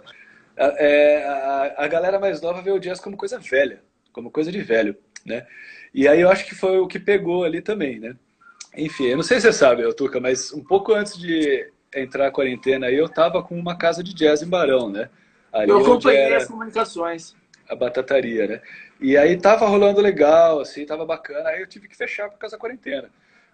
[0.57, 4.63] É, a, a galera mais nova vê o jazz como coisa velha, como coisa de
[4.63, 5.45] velho, né?
[5.93, 8.15] E aí eu acho que foi o que pegou ali também, né?
[8.77, 12.31] Enfim, eu não sei se você sabe, Tuca, mas um pouco antes de entrar a
[12.31, 15.11] quarentena aí, eu tava com uma casa de jazz em Barão, né?
[15.53, 17.35] Ali eu acompanhei as comunicações.
[17.69, 18.63] A batataria, né?
[19.01, 21.49] E aí tava rolando legal, assim, tava bacana.
[21.49, 23.11] Aí eu tive que fechar por causa da quarentena.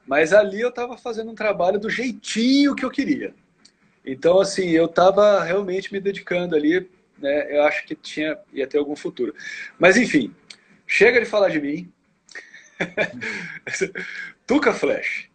[0.08, 3.34] Mas ali eu tava fazendo um trabalho do jeitinho que eu queria.
[4.04, 6.88] Então, assim, eu tava realmente me dedicando ali,
[7.18, 7.54] né?
[7.54, 9.34] Eu acho que tinha, ia ter algum futuro.
[9.78, 10.34] Mas, enfim,
[10.86, 11.92] chega de falar de mim.
[14.46, 15.28] Tuca Flash.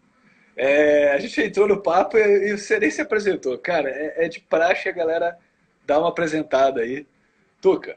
[0.56, 3.56] É, a gente entrou no papo e, e você nem se apresentou.
[3.60, 5.38] Cara, é, é, de praxe a galera
[5.86, 7.06] dar uma apresentada aí.
[7.62, 7.96] Tuca,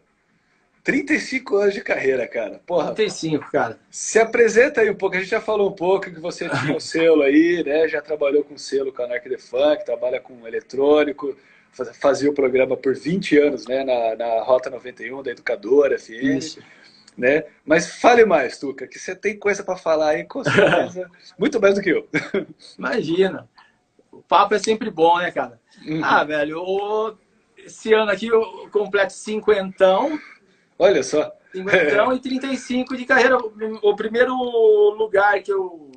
[0.87, 2.61] 35 anos de carreira, cara.
[2.65, 2.95] Porra.
[2.95, 3.77] 35, cara.
[3.91, 5.17] Se apresenta aí um pouco.
[5.17, 7.89] A gente já falou um pouco que você tinha um selo aí, né?
[7.89, 11.37] Já trabalhou com selo com a Anarch The Funk, trabalha com eletrônico,
[12.01, 13.83] fazia o programa por 20 anos, né?
[13.83, 16.39] Na, na Rota 91 da Educadora FM.
[16.39, 16.61] Isso
[17.17, 17.45] né?
[17.65, 21.75] Mas fale mais, Tuca, que você tem coisa para falar aí, com certeza, muito mais
[21.75, 22.07] do que eu.
[22.79, 23.49] Imagina.
[24.13, 25.59] O papo é sempre bom, né, cara?
[25.87, 26.05] Uhum.
[26.05, 27.17] Ah, velho, o...
[27.57, 30.19] esse ano aqui eu completo cinquentão.
[30.79, 31.33] Olha só.
[31.53, 33.39] Cinquentão e 35 de carreira.
[33.83, 35.91] O primeiro lugar que eu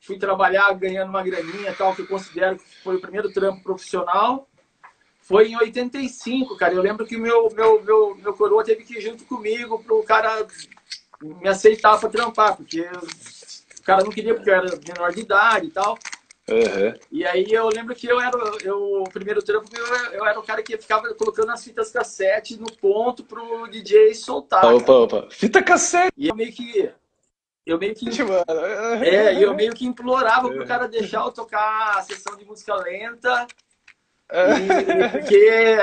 [0.00, 4.48] fui trabalhar ganhando uma graninha tal, que eu considero que foi o primeiro trampo profissional,
[5.20, 6.74] foi em 85, cara.
[6.74, 10.46] Eu lembro que meu, meu, meu, meu coroa teve que ir junto comigo pro cara
[11.22, 15.66] me aceitar para trampar, porque o cara não queria porque eu era menor de idade
[15.66, 15.98] e tal.
[16.50, 16.94] Uhum.
[17.12, 20.42] E aí eu lembro que eu era eu, o primeiro trampo, eu, eu era o
[20.42, 24.64] cara que ficava colocando as fitas cassete no ponto pro DJ soltar.
[24.64, 24.98] Opa, cara.
[24.98, 26.12] opa, fita cassete!
[26.16, 26.90] E eu meio que.
[27.64, 28.06] Eu meio que.
[29.04, 33.46] É, eu meio que implorava pro cara deixar eu tocar a sessão de música lenta.
[34.32, 35.76] E, porque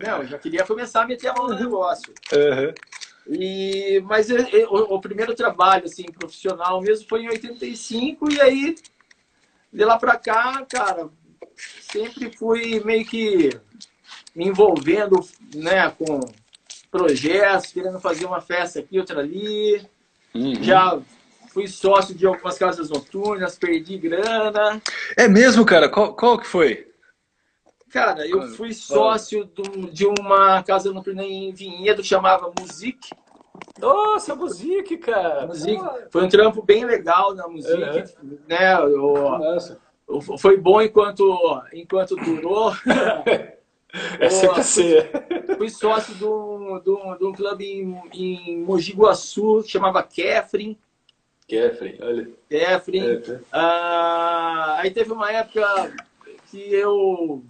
[0.00, 2.12] não, eu já queria começar a meter a mão no negócio.
[2.32, 2.74] Uhum.
[3.28, 8.40] E, mas eu, eu, o, o, primeiro trabalho assim, profissional mesmo foi em 85, e
[8.40, 8.74] aí
[9.72, 11.08] de lá pra cá, cara,
[11.80, 13.50] sempre fui meio que
[14.34, 15.20] me envolvendo
[15.54, 16.20] né, com
[16.90, 19.84] projetos, querendo fazer uma festa aqui, outra ali.
[20.34, 20.62] Uhum.
[20.62, 21.00] Já
[21.48, 24.80] fui sócio de algumas casas noturnas, perdi grana.
[25.16, 25.88] É mesmo, cara?
[25.88, 26.92] Qual, qual que foi?
[27.90, 29.50] Cara, eu fui sócio
[29.92, 32.08] de uma casa noturna em Vinhedo que
[33.82, 34.36] chamava Music.
[34.36, 35.48] Nossa, Music, cara!
[36.10, 37.74] Foi um trampo bem legal na Music,
[38.22, 38.38] uhum.
[38.48, 38.78] né?
[38.80, 39.80] O, Nossa.
[40.38, 42.72] Foi bom enquanto, enquanto durou.
[44.18, 45.10] É CPC.
[45.58, 50.02] Fui sócio de um, de um, de um clube em, em Mogi Guaçu, que chamava
[50.02, 50.78] Kefrin.
[51.46, 52.30] Kefrin, olha.
[52.48, 53.04] Kefrin.
[53.04, 55.94] É, ah, aí teve uma época
[56.50, 57.44] que eu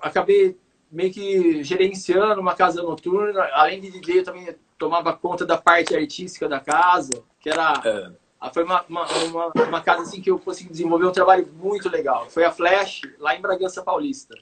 [0.00, 0.56] acabei
[0.88, 3.42] meio que gerenciando uma casa noturna.
[3.52, 7.80] Além de DJ, eu também tomava conta da parte artística da casa, que era...
[7.84, 11.88] É foi uma, uma, uma, uma, casa assim que eu consegui desenvolver um trabalho muito
[11.88, 12.28] legal.
[12.28, 14.34] Foi a Flash, lá em Bragança Paulista.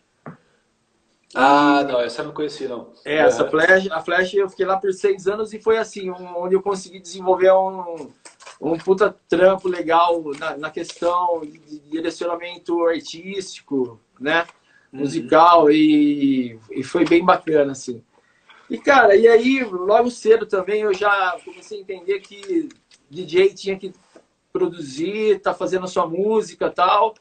[1.35, 2.93] Ah, não, essa eu não conheci, não.
[3.05, 6.39] É, essa Flash, a Flash eu fiquei lá por seis anos e foi assim, um,
[6.39, 8.13] onde eu consegui desenvolver um,
[8.61, 14.47] um puta trampo legal na, na questão de direcionamento artístico, né?
[14.93, 15.01] Uhum.
[15.01, 18.03] Musical, e, e foi bem bacana, assim.
[18.75, 22.69] E, cara, e aí, logo cedo também eu já comecei a entender que
[23.09, 23.93] DJ tinha que
[24.53, 27.15] produzir, tá fazendo a sua música tal.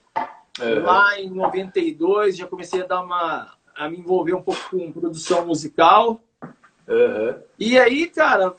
[0.59, 0.79] É.
[0.79, 5.45] Lá em 92 já comecei a dar uma a me envolver um pouco com produção
[5.45, 6.23] musical.
[6.87, 7.39] Uhum.
[7.59, 8.55] E aí, cara,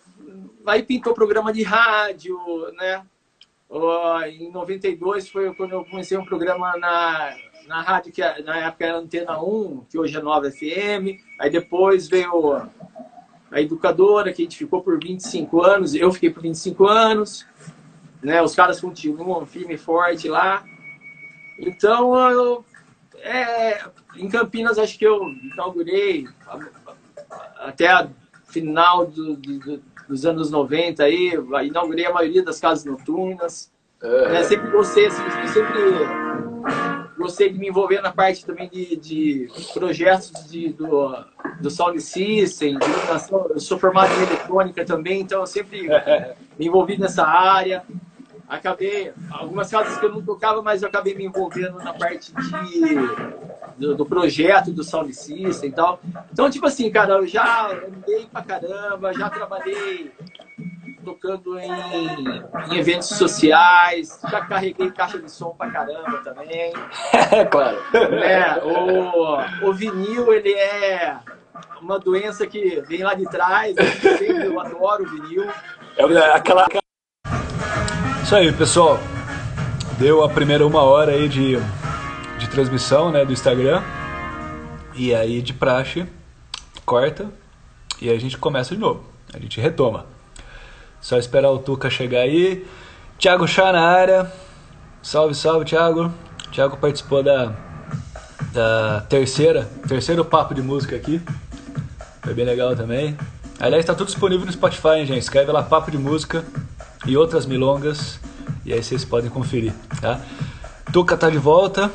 [0.64, 2.38] aí pintou programa de rádio,
[2.74, 3.04] né?
[4.28, 7.36] em 92 foi quando eu comecei um programa na,
[7.66, 11.20] na rádio que na época era Antena 1, que hoje é Nova FM.
[11.40, 12.62] Aí depois veio
[13.50, 17.46] a educadora, que a gente ficou por 25 anos, eu fiquei por 25 anos,
[18.22, 18.42] né?
[18.42, 20.64] Os caras continuam firme e forte lá.
[21.58, 22.64] Então, eu,
[23.20, 23.84] é,
[24.16, 26.26] em Campinas, acho que eu inaugurei
[27.58, 28.08] até a
[28.46, 31.32] final do, do, dos anos 90 aí,
[31.64, 33.72] inaugurei a maioria das casas noturnas.
[34.02, 34.32] É.
[34.32, 34.44] Né?
[34.44, 35.48] Sempre gostei, sempre
[37.24, 41.16] gostei de me envolver na parte também de, de projetos de, do,
[41.58, 43.46] do Sound System, de iluminação.
[43.48, 45.88] Eu sou formado em eletrônica também, então eu sempre
[46.58, 47.82] me envolvi nessa área.
[48.46, 52.94] Acabei, algumas casas que eu não tocava, mas eu acabei me envolvendo na parte de,
[53.78, 55.98] do, do projeto do Sound System e tal.
[56.30, 60.12] Então, tipo assim, cara, eu já andei pra caramba, já trabalhei
[61.04, 61.70] tocando em,
[62.70, 66.72] em, eventos sociais, já carreguei caixa de som pra caramba também.
[67.30, 67.78] É, claro.
[67.94, 71.16] É, o, o vinil, ele é
[71.80, 73.74] uma doença que vem lá de trás,
[74.20, 75.44] eu adoro o vinil.
[75.96, 76.66] É aquela...
[78.22, 78.98] Isso aí, pessoal.
[79.98, 81.56] Deu a primeira uma hora aí de,
[82.38, 83.82] de transmissão né, do Instagram.
[84.94, 86.06] E aí, de praxe,
[86.84, 87.28] corta
[88.00, 89.04] e a gente começa de novo.
[89.32, 90.06] A gente retoma.
[91.04, 92.66] Só esperar o Tuca chegar aí.
[93.18, 94.32] Thiago Chá na área.
[95.02, 96.10] Salve, salve, Thiago.
[96.50, 97.54] Thiago participou da,
[98.54, 101.20] da terceira, terceiro papo de música aqui.
[102.22, 103.18] Foi bem legal também.
[103.60, 105.20] Aliás, está tudo disponível no Spotify, hein, gente?
[105.20, 106.42] Escreve lá Papo de Música
[107.06, 108.18] e outras milongas.
[108.64, 110.22] E aí vocês podem conferir, tá?
[110.90, 111.92] Tuca tá de volta.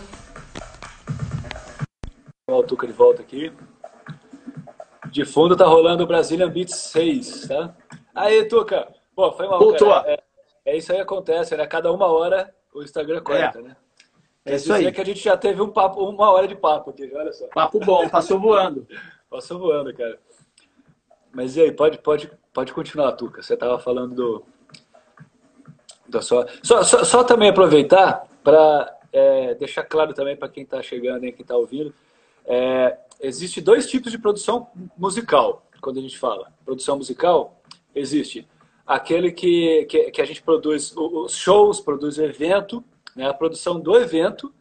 [2.47, 3.51] Olha o Tuca de volta aqui.
[5.11, 7.73] De fundo tá rolando o Brasília Beats 6, tá?
[8.13, 8.98] Aí, Tuca.
[9.19, 9.93] Pô, foi mal, Voltou.
[10.05, 10.17] É,
[10.63, 11.67] é, isso aí acontece, né?
[11.67, 13.61] Cada uma hora o Instagram corta, é.
[13.61, 13.75] né?
[14.45, 14.89] É isso aí.
[14.93, 17.45] que a gente já teve um papo, uma hora de papo aqui, olha só.
[17.47, 18.87] Papo bom, passou voando.
[19.29, 20.17] passou voando, cara.
[21.33, 23.41] Mas e aí, pode, pode, pode continuar, Tuca.
[23.41, 24.45] Você estava falando do.
[26.07, 26.47] Da sua...
[26.63, 31.33] só, só, só também aproveitar para é, deixar claro também para quem está chegando e
[31.33, 31.93] quem está ouvindo.
[32.45, 36.53] É, existe dois tipos de produção musical, quando a gente fala.
[36.63, 37.61] Produção musical,
[37.93, 38.47] existe
[38.89, 42.83] aquele que, que, que a gente produz os shows, produz o evento,
[43.15, 44.51] né, a produção do evento,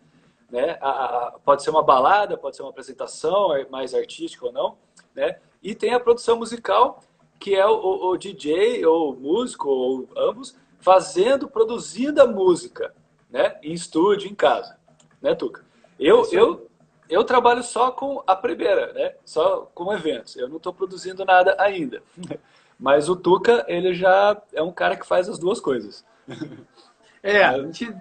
[0.51, 0.77] né?
[0.83, 4.77] A, a, pode ser uma balada, pode ser uma apresentação mais artística ou não,
[5.15, 5.39] né?
[5.63, 7.03] E tem a produção musical,
[7.41, 12.95] que é o, o, o DJ ou músico ou ambos fazendo, produzindo a música,
[13.31, 13.59] né?
[13.63, 14.79] Em estúdio, em casa,
[15.23, 15.65] né, Tuca?
[15.99, 16.69] Eu, eu,
[17.09, 19.15] eu trabalho só com a primeira, né?
[19.25, 20.37] Só com eventos.
[20.37, 22.03] Eu não estou produzindo nada ainda.
[22.79, 26.05] Mas o Tuca, ele já é um cara que faz as duas coisas.
[27.21, 27.93] É, a gente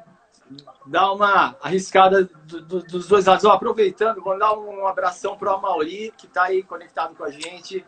[0.85, 3.43] dá uma arriscada do, do, dos dois lados.
[3.45, 7.31] Ó, aproveitando, vou dar um abração para o Mauri, que está aí conectado com a
[7.31, 7.83] gente.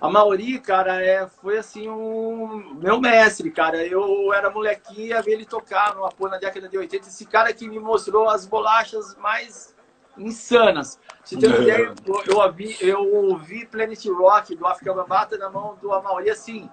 [0.00, 3.86] A Mauri, cara, é, foi assim um meu mestre, cara.
[3.86, 7.08] Eu era molequinho, ia ver ele tocar no Apo na década de 80.
[7.08, 9.75] Esse cara que me mostrou as bolachas mais
[10.18, 10.98] insanas.
[11.24, 15.50] Você tem uma ideia, eu, eu, ouvi, eu ouvi Planet Rock do África Bambata na
[15.50, 16.68] mão do Amauri assim,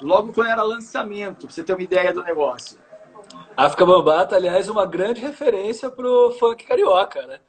[0.00, 2.78] logo quando era lançamento, pra você ter uma ideia do negócio.
[3.56, 7.40] África Bambata, aliás, uma grande referência pro funk carioca, né?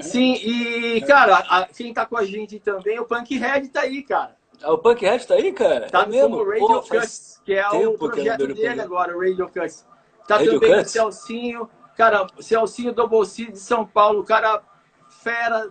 [0.00, 4.02] Sim, e, cara, a, quem tá com a gente também, o Punk Red tá aí,
[4.02, 4.36] cara.
[4.62, 5.88] Ah, o Punk Red tá aí, cara?
[5.90, 6.42] Tá é mesmo?
[6.42, 9.86] Radio Pô, Cuts, que é o projeto dele agora, o Radio Cuts.
[10.26, 10.88] Tá Radio também Cuts?
[10.88, 14.62] o Celcinho, cara, Celcinho Double C de São Paulo, cara
[15.22, 15.70] fera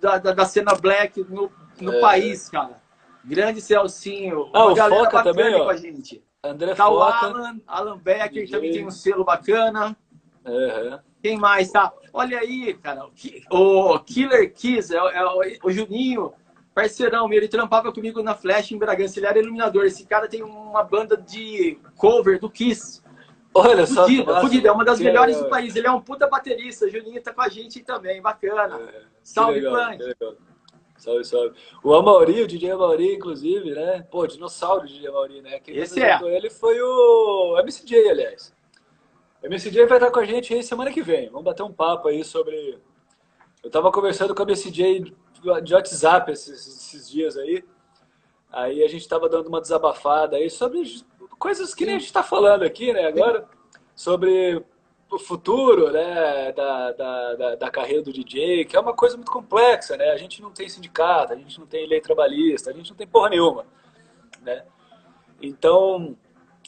[0.00, 1.50] da, da, da cena black no,
[1.80, 2.00] no é.
[2.00, 2.80] país, cara.
[3.24, 4.50] Grande Celcinho.
[4.52, 5.64] Ah, o Foca também, ó.
[5.64, 6.22] com a gente.
[6.42, 6.94] André tá Foca.
[6.94, 9.96] o Alan, Alan Becker, que também tem um selo bacana.
[10.44, 10.98] Uhum.
[11.22, 11.92] Quem mais, tá?
[12.12, 13.06] Olha aí, cara.
[13.50, 16.32] O Killer Kiss, é, é, o Juninho,
[16.74, 19.84] parceirão meu, ele trampava comigo na Flash em Bragança, ele era iluminador.
[19.84, 23.02] Esse cara tem uma banda de cover do Kiss.
[23.52, 24.06] Olha só.
[24.40, 25.74] Fudida, é uma das melhores do país.
[25.74, 26.88] Ele é um puta baterista.
[26.88, 28.78] Juninho tá com a gente também, bacana.
[28.80, 30.16] É, salve, Punk.
[30.96, 31.56] Salve, salve.
[31.82, 34.06] O Amauri, o DJ Amauri, inclusive, né?
[34.10, 35.58] Pô, dinossauro DJ Amauri, né?
[35.60, 36.20] Quem Esse é.
[36.22, 38.54] ele foi o MCJ, aliás.
[39.42, 41.28] O MCJ vai estar com a gente aí semana que vem.
[41.28, 42.78] Vamos bater um papo aí sobre.
[43.64, 45.14] Eu tava conversando com a MCJ
[45.62, 47.64] de WhatsApp esses, esses dias aí.
[48.52, 50.82] Aí a gente tava dando uma desabafada aí sobre
[51.40, 53.48] coisas que nem a gente está falando aqui, né, agora,
[53.96, 54.62] sobre
[55.10, 59.32] o futuro né, da, da, da, da, carreira do DJ, que é uma coisa muito
[59.32, 60.10] complexa, né?
[60.10, 63.08] A gente não tem sindicato, a gente não tem lei trabalhista, a gente não tem
[63.08, 63.66] porra nenhuma,
[64.42, 64.64] né?
[65.42, 66.16] Então,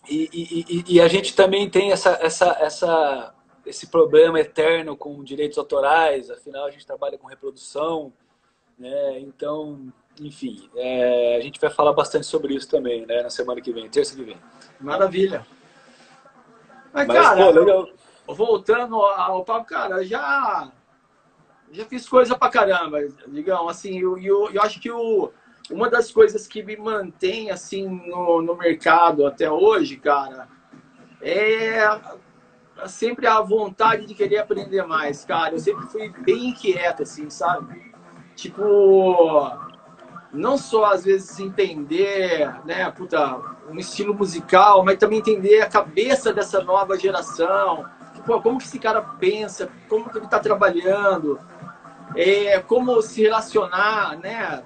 [0.09, 5.59] e, e, e, a gente também tem essa, essa, essa, esse problema eterno com direitos
[5.59, 8.13] autorais, afinal a gente trabalha com reprodução,
[8.77, 9.21] né?
[9.21, 13.23] Então, enfim, é, a gente vai falar bastante sobre isso também, né?
[13.23, 14.37] Na semana que vem, terça que vem.
[14.81, 15.47] Maravilha.
[16.93, 17.89] Mas, Mas cara, pô, legal.
[18.29, 20.71] voltando ao papo, cara, já
[21.71, 22.99] já fiz coisa pra caramba,
[23.29, 25.33] digamos, assim, eu, eu, eu acho que o,
[25.71, 30.49] uma das coisas que me mantém, assim, no, no mercado até hoje, cara,
[31.23, 31.89] é
[32.87, 35.55] sempre a vontade de querer aprender mais, cara.
[35.55, 37.93] Eu sempre fui bem inquieto, assim, sabe?
[38.35, 39.72] Tipo,
[40.33, 46.33] não só às vezes entender, né, puta, um estilo musical, mas também entender a cabeça
[46.33, 51.39] dessa nova geração, tipo, como que esse cara pensa, como que ele está trabalhando,
[52.17, 54.63] é, como se relacionar, né,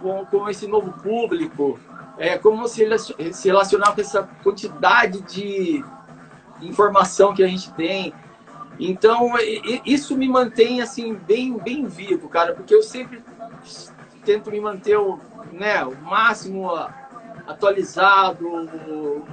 [0.00, 1.78] com, com esse novo público,
[2.16, 2.86] é, como se,
[3.32, 5.84] se relacionar com essa quantidade de
[6.62, 8.12] informação que a gente tem.
[8.80, 9.32] Então,
[9.84, 13.22] isso me mantém assim bem bem vivo, cara, porque eu sempre
[14.28, 15.18] tento me manter o,
[15.52, 16.70] né, o máximo
[17.46, 18.46] atualizado,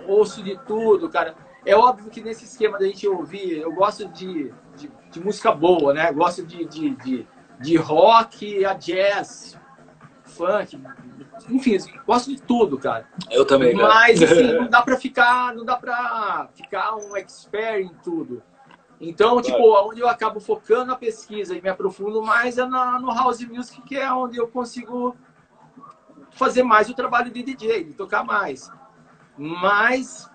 [0.08, 1.36] ouço de tudo, cara.
[1.66, 5.94] É óbvio que nesse esquema da gente ouvir, eu gosto de, de, de música boa,
[5.94, 6.10] né?
[6.14, 7.28] Gosto de, de, de,
[7.60, 9.60] de, rock, a jazz,
[10.24, 10.80] funk,
[11.50, 11.78] enfim,
[12.08, 13.06] gosto de tudo, cara.
[13.30, 13.76] Eu também.
[13.76, 18.42] Mas assim, não dá pra ficar, não dá pra ficar um expert em tudo.
[19.00, 23.14] Então, tipo, onde eu acabo focando a pesquisa e me aprofundo mais é na, no
[23.14, 25.16] house music, que é onde eu consigo
[26.32, 28.72] fazer mais o trabalho de DJ, de tocar mais.
[29.38, 30.30] Mas,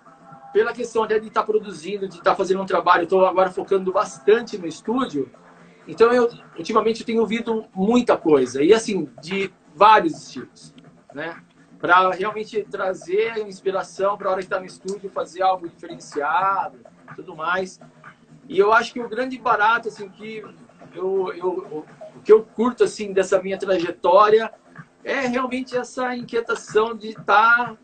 [0.53, 3.93] pela questão de estar tá produzindo, de estar tá fazendo um trabalho, estou agora focando
[3.93, 5.31] bastante no estúdio.
[5.89, 8.63] Então, eu, ultimamente, eu tenho ouvido muita coisa.
[8.63, 10.75] E, assim, de vários estilos,
[11.15, 11.43] né?
[11.79, 16.79] Para realmente trazer inspiração para a hora que está no estúdio, fazer algo diferenciado,
[17.17, 17.81] tudo mais.
[18.51, 20.43] E eu acho que o grande barato, assim, que
[20.93, 21.85] eu, eu,
[22.17, 24.53] o que eu curto, assim, dessa minha trajetória
[25.05, 27.77] é realmente essa inquietação de estar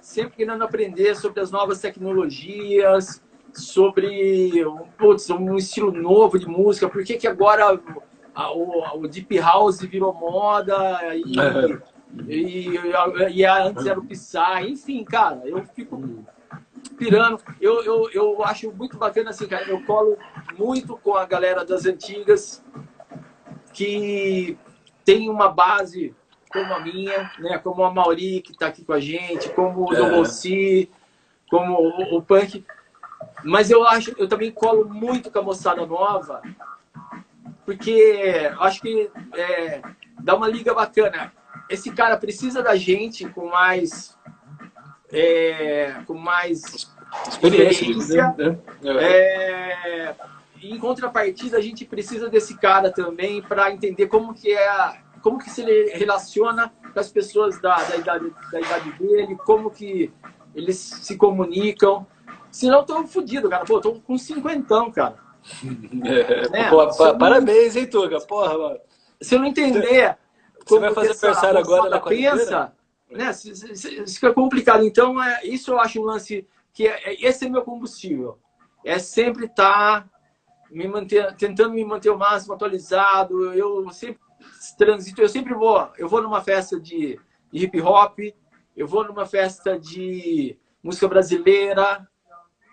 [0.00, 4.64] sempre querendo aprender sobre as novas tecnologias, sobre
[4.98, 7.80] putz, um estilo novo de música, por que, que agora
[8.34, 11.22] a, o, o Deep House virou moda e,
[12.26, 16.24] e, e, e antes era o Psy, enfim, cara, eu fico
[17.00, 17.42] pirando.
[17.58, 19.64] Eu, eu, eu acho muito bacana assim, cara.
[19.64, 20.18] Eu colo
[20.58, 22.62] muito com a galera das antigas
[23.72, 24.58] que
[25.02, 26.14] tem uma base
[26.50, 27.58] como a minha, né?
[27.58, 30.10] Como a Mauri, que está aqui com a gente, como o é.
[30.10, 30.90] Rossi,
[31.48, 32.64] como o, o Punk.
[33.44, 36.42] Mas eu acho, eu também colo muito com a moçada nova,
[37.64, 39.80] porque acho que é,
[40.20, 41.32] dá uma liga bacana.
[41.68, 44.18] Esse cara precisa da gente com mais
[45.12, 46.90] é, com mais
[47.28, 48.34] experiência.
[48.38, 48.58] né?
[48.82, 50.14] é,
[50.62, 55.38] em contrapartida, a gente precisa desse cara também para entender como que é a, como
[55.38, 60.12] que se ele relaciona com as pessoas da, da, idade, da idade dele, como que
[60.54, 62.06] eles se comunicam.
[62.50, 63.64] Senão eu tô fodido, cara.
[63.64, 65.16] Pô, tô com cinquentão, cara.
[66.04, 66.68] É, né?
[66.68, 68.20] Pô, pa, parabéns, hein, Tuga?
[68.20, 68.78] Porra, mano.
[69.20, 70.16] Se eu não entender
[70.66, 72.72] Você vai fazer aniversário agora na pensa,
[73.10, 73.30] né?
[73.30, 74.84] Isso complicado.
[74.84, 78.38] Então, é, isso eu acho um lance que é, é esse é meu combustível.
[78.84, 80.10] É sempre estar tá
[80.70, 83.52] me manter, tentando me manter o máximo atualizado.
[83.52, 84.20] Eu sempre
[84.78, 87.18] transito, eu sempre vou, eu vou numa festa de,
[87.52, 88.18] de hip hop,
[88.76, 92.06] eu vou numa festa de música brasileira.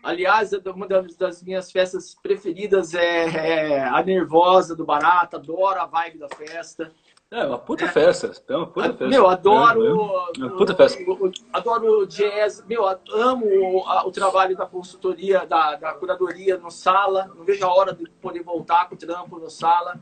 [0.03, 6.19] Aliás, uma das minhas festas preferidas é, é a Nervosa do Barata, adoro a vibe
[6.19, 6.93] da festa.
[7.29, 7.87] É uma puta é.
[7.89, 8.31] festa.
[8.47, 9.07] É uma puta festa.
[9.07, 9.83] Meu, adoro.
[9.83, 11.03] É, é uma puta festa.
[11.51, 12.63] adoro jazz.
[12.67, 17.29] Meu, amo o, o trabalho da consultoria, da, da, curadoria no sala.
[17.35, 19.99] Não vejo a hora de poder voltar com o trampo no sala.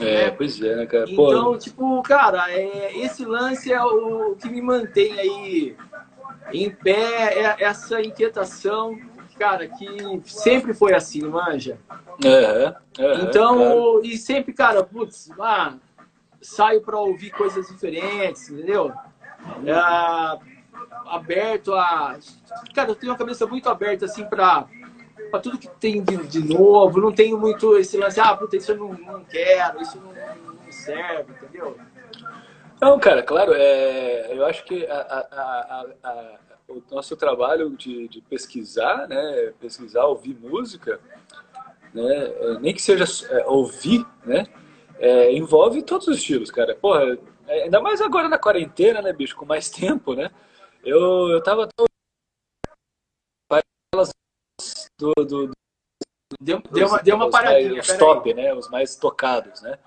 [0.00, 0.30] É, né?
[0.32, 1.08] pois é, né, cara?
[1.08, 1.58] Então, Pô.
[1.58, 5.76] tipo, cara, é, esse lance é o que me mantém aí
[6.52, 8.98] em pé, é essa inquietação,
[9.38, 11.78] cara, que sempre foi assim, manja.
[12.24, 14.00] É, é, então, claro.
[14.04, 15.74] e sempre, cara, putz, ah,
[16.46, 18.92] saio para ouvir coisas diferentes, entendeu?
[19.64, 19.72] É,
[21.08, 22.18] aberto a.
[22.74, 24.66] Cara, eu tenho uma cabeça muito aberta, assim, para
[25.30, 27.00] para tudo que tem de, de, novo.
[27.00, 30.72] Não tenho muito esse lance, ah, puta, isso eu não, não quero, isso não, não
[30.72, 31.76] serve, entendeu?
[32.80, 36.38] Não, cara, claro, é, eu acho que a, a, a,
[36.68, 41.00] o nosso trabalho de, de, pesquisar, né, pesquisar, ouvir música,
[41.92, 44.46] né, é, nem que seja é, ouvir, né,
[44.98, 46.74] é, envolve todos os estilos, cara.
[46.74, 50.30] Porra, é, ainda mais agora na quarentena, né, bicho, com mais tempo, né?
[50.84, 51.68] Eu, eu tava
[54.98, 55.50] do, do, do
[56.40, 57.80] deu, deu, uma, deu uma paradinha.
[57.80, 58.54] os top, né?
[58.54, 59.78] Os mais tocados, né?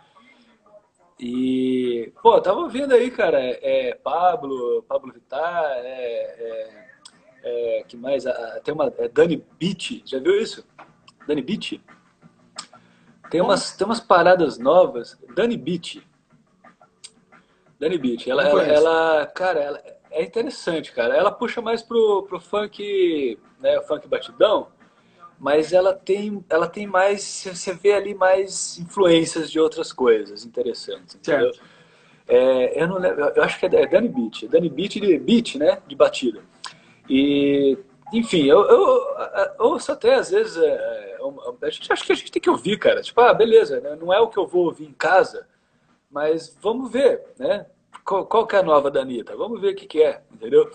[1.19, 6.87] E, pô, tava ouvindo aí, cara, é, Pablo, Pablo Vittar, é, é,
[7.43, 8.23] é, que mais?
[8.63, 10.65] Tem uma, é Dani Beat, já viu isso?
[11.27, 11.81] Dani Beat?
[13.29, 15.17] Tem umas, tem umas paradas novas.
[15.35, 16.01] Dani Beat.
[17.79, 18.27] Dani Beat.
[18.27, 21.15] Ela, ela, ela, cara, ela é interessante, cara.
[21.15, 24.67] Ela puxa mais pro, pro funk, né, funk batidão,
[25.39, 31.15] mas ela tem, ela tem mais, você vê ali mais influências de outras coisas interessantes,
[31.15, 31.53] entendeu?
[31.53, 31.69] Certo.
[32.27, 35.81] É, eu não lembro, eu acho que é Dani Beat, Dani Beat de beat, né,
[35.87, 36.41] de batida.
[37.09, 37.77] E
[38.11, 38.79] enfim, eu, eu,
[39.59, 40.57] eu ouço até às vezes.
[40.57, 41.19] É, é
[41.61, 43.01] a gente acho que a gente tem que ouvir, cara.
[43.01, 43.95] Tipo, ah, beleza, né?
[43.99, 45.47] não é o que eu vou ouvir em casa,
[46.09, 47.65] mas vamos ver, né?
[48.03, 49.35] Qual, qual que é a nova da Anitta?
[49.35, 50.69] Vamos ver o que, que é, entendeu?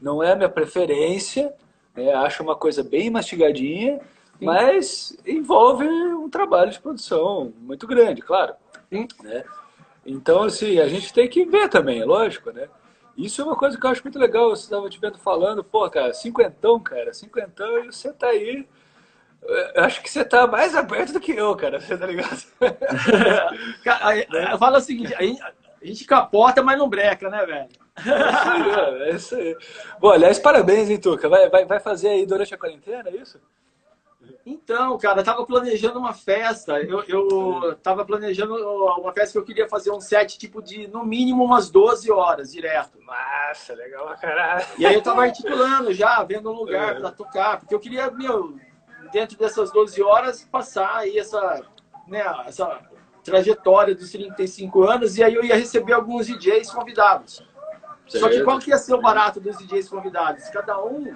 [0.00, 1.52] Não é a minha preferência,
[1.94, 2.12] né?
[2.12, 3.98] acho uma coisa bem mastigadinha,
[4.38, 4.44] Sim.
[4.44, 8.54] mas envolve um trabalho de produção muito grande, claro.
[8.90, 9.44] Né?
[10.04, 12.68] Então, assim, a gente tem que ver também, lógico, né?
[13.18, 14.50] Isso é uma coisa que eu acho muito legal.
[14.50, 18.64] Você estava te vendo falando, pô, cara, cinquentão, cara, cinquentão, e você tá aí.
[19.74, 22.40] Eu acho que você tá mais aberto do que eu, cara, você tá ligado?
[24.52, 25.52] eu falo o seguinte, a gente, a
[25.82, 27.68] gente capota, mas não breca, né, velho?
[27.98, 29.56] É isso aí, é isso aí.
[29.98, 31.28] Bom, aliás, parabéns, hein, Tuca?
[31.28, 33.40] Vai, vai, vai fazer aí durante a quarentena, é isso?
[34.50, 36.80] Então, cara, eu tava planejando uma festa.
[36.80, 41.04] Eu, eu tava planejando uma festa que eu queria fazer um set tipo de no
[41.04, 42.98] mínimo umas 12 horas direto.
[43.02, 44.66] Massa, legal pra caralho.
[44.78, 46.98] E aí eu tava articulando já, vendo um lugar é.
[46.98, 48.56] para tocar, porque eu queria, meu,
[49.12, 51.62] dentro dessas 12 horas, passar aí essa,
[52.06, 52.80] né, essa
[53.22, 57.46] trajetória dos 35 anos e aí eu ia receber alguns DJs convidados.
[58.08, 58.18] Certo.
[58.18, 60.48] Só que qual que ia ser o barato dos DJs convidados?
[60.48, 61.14] Cada um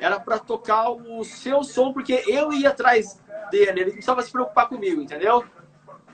[0.00, 4.30] era para tocar o seu som, porque eu ia atrás dele, ele não precisava se
[4.30, 5.44] preocupar comigo, entendeu?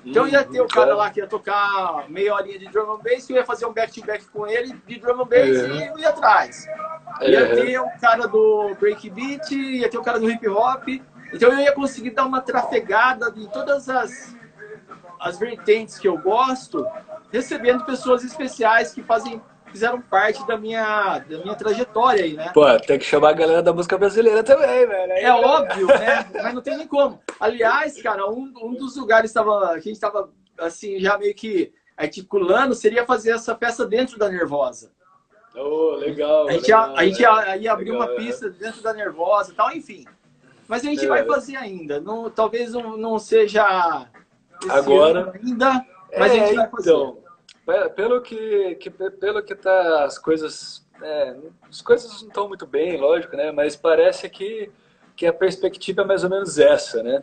[0.05, 3.29] Então ia ter o cara lá que ia tocar meia horinha de drum and bass,
[3.29, 5.75] eu ia fazer um back-to-back -back com ele de drum and bass uhum.
[5.75, 6.67] e eu ia atrás.
[7.21, 7.55] Ia uhum.
[7.55, 10.89] ter o cara do breakbeat, ia ter o cara do hip hop.
[11.33, 14.35] Então eu ia conseguir dar uma trafegada de todas as,
[15.21, 16.87] as vertentes que eu gosto,
[17.31, 19.41] recebendo pessoas especiais que fazem
[19.71, 22.51] fizeram parte da minha, da minha trajetória aí, né?
[22.53, 25.13] Pô, tem que chamar a galera da música brasileira também, velho.
[25.13, 26.29] É óbvio, né?
[26.43, 27.21] Mas não tem nem como.
[27.39, 31.73] Aliás, cara, um, um dos lugares tava, que a gente estava assim, já meio que
[31.97, 34.93] articulando seria fazer essa peça dentro da Nervosa.
[35.55, 36.49] Oh, legal.
[36.49, 39.53] A gente, legal, ia, a gente ia, ia abrir legal, uma pista dentro da Nervosa
[39.53, 40.05] e tal, enfim.
[40.69, 41.09] Mas a gente É.
[41.09, 42.01] vai fazer ainda.
[42.01, 44.07] Não, talvez não, não seja
[44.63, 45.21] esse Agora.
[45.21, 45.85] ano ainda,
[46.17, 46.91] mas a É, gente vai fazer.
[46.91, 47.19] então,
[47.91, 51.37] pelo que, que pelo que tá as coisas, é,
[51.69, 53.53] as coisas não estão muito bem, lógico, né?
[53.53, 54.71] Mas parece que
[55.17, 57.23] que a perspectiva é mais ou menos essa, né?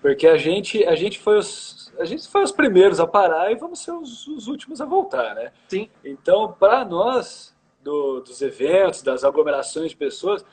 [0.00, 3.56] Porque a gente a gente foi os a gente foi os primeiros a parar e
[3.56, 5.52] vamos ser os, os últimos a voltar, né?
[5.68, 5.90] Sim.
[6.04, 10.44] Então, para nós do- dos eventos, das aglomerações de pessoas,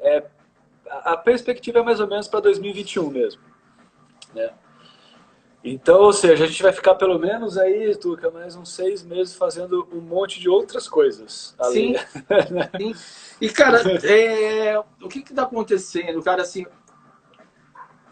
[0.00, 0.24] é,
[0.90, 3.40] a, a perspectiva é mais ou menos para 2021 mesmo,
[4.34, 4.50] né?
[5.62, 9.34] Então, ou seja, a gente vai ficar pelo menos aí, Tuca, mais uns seis meses
[9.34, 11.54] fazendo um monte de outras coisas.
[11.58, 11.96] além-
[12.78, 12.94] Sim.
[13.40, 16.22] E, cara, é, o que que tá acontecendo?
[16.22, 16.64] Cara, assim,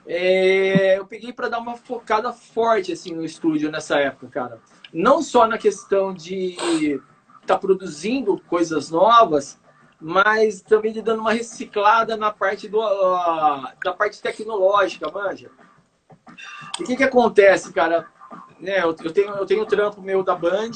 [0.06, 4.60] é, eu peguei para dar uma focada forte, assim, no estúdio nessa época, cara.
[4.92, 7.00] Não só na questão de estar
[7.46, 9.58] tá produzindo coisas novas,
[10.00, 12.78] mas também de dando uma reciclada na parte do,
[13.84, 15.50] da parte tecnológica, manja.
[16.80, 18.06] E o que que acontece, cara?
[18.60, 20.70] Né, eu, eu tenho eu tenho o trampo meu da Band,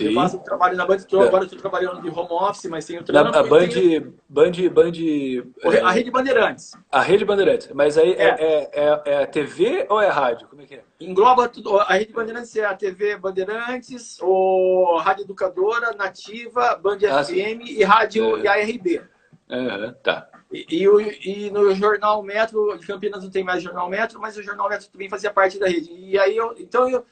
[0.00, 1.26] eu faço trabalho na Band, tô- É.
[1.28, 3.36] agora eu tô trabalhando de home office, mas tenho Na, trampo.
[3.38, 6.72] a e Band, tenho Band, Band, é, a Rede Bandeirantes.
[6.90, 7.68] a Rede Bandeirantes.
[7.74, 10.48] Mas aí é, é, é, é TV ou é rádio?
[10.48, 10.82] Como é que é?
[11.00, 11.78] Engloba tudo.
[11.78, 17.82] A Rede Bandeirantes é a TV Bandeirantes, o Rádio Educadora, Nativa, Band Ah, FM e
[17.84, 18.40] Rádio É.
[18.42, 19.02] e ARB.
[19.50, 20.28] Aham, tá.
[20.50, 24.42] E, e, e no Jornal Metro, de Campinas não tem mais Jornal Metro, mas o
[24.42, 25.92] Jornal Metro também fazia parte da rede.
[25.92, 27.04] E aí eu, então eu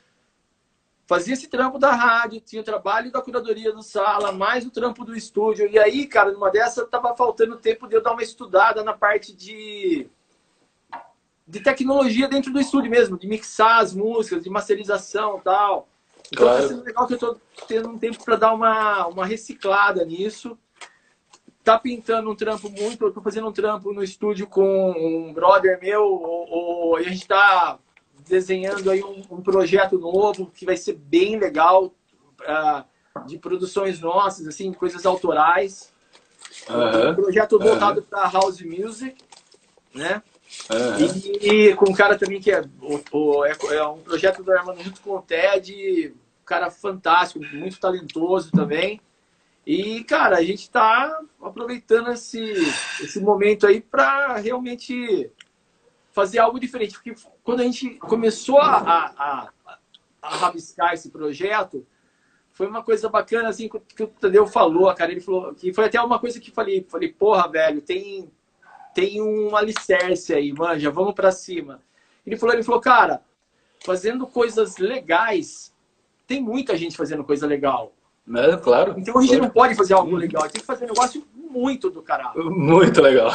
[1.06, 5.04] fazia esse trampo da rádio, tinha o trabalho da curadoria do sala, mais o trampo
[5.04, 5.68] do estúdio.
[5.68, 9.34] E aí, cara, numa dessa tava faltando tempo de eu dar uma estudada na parte
[9.34, 10.08] de
[11.48, 15.88] de tecnologia dentro do estúdio mesmo, de mixar as músicas, de masterização e tal.
[16.32, 16.62] Então Claro.
[16.62, 17.36] tá sendo legal que eu tô
[17.68, 20.58] tendo um tempo para dar uma, uma reciclada nisso.
[21.66, 25.80] Tá pintando um trampo muito, eu tô fazendo um trampo no estúdio com um brother
[25.82, 27.76] meu, o, o- e a gente tá
[28.28, 31.92] desenhando aí um, um projeto novo que vai ser bem legal,
[32.46, 32.84] ah,
[33.26, 35.92] de produções nossas, assim, coisas autorais.
[37.10, 39.16] Um projeto voltado para house music,
[39.92, 40.22] né?
[41.42, 44.52] E, e com um cara também que é, o, o- é, é um projeto do
[44.52, 49.00] Armando junto com o Ted, um cara fantástico, muito talentoso também.
[49.66, 52.40] E, cara, a gente tá aproveitando esse,
[53.02, 55.28] esse momento aí para realmente
[56.12, 56.94] fazer algo diferente.
[56.94, 59.78] Porque quando a gente começou a, a, a,
[60.22, 61.84] a rabiscar esse projeto,
[62.52, 65.10] foi uma coisa bacana, assim, que o- Tadeu falou, cara.
[65.10, 68.30] Ele falou que foi até uma coisa que falei, falei, porra, velho, tem,
[68.94, 71.82] tem um alicerce aí, manja, vamos pra cima.
[72.24, 73.20] Ele falou, ele falou, cara,
[73.84, 75.74] fazendo coisas legais,
[76.24, 77.92] tem muita gente fazendo coisa legal.
[78.34, 78.94] É, claro.
[78.98, 82.02] Então a gente não pode fazer algo legal, tem que fazer um negócio muito do
[82.02, 83.30] caralho, Muito legal.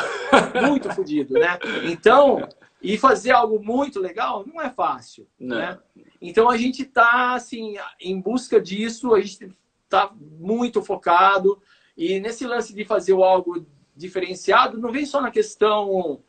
[0.62, 1.58] muito fodido, né?
[1.86, 2.48] Então,
[2.82, 5.58] e fazer algo muito legal não é fácil, Não.
[5.58, 5.80] né?
[6.22, 9.56] Então a gente tá assim em busca disso, a gente
[9.90, 11.62] tá muito focado
[11.98, 13.66] e nesse lance de fazer algo
[13.96, 16.22] diferenciado não vem só na questão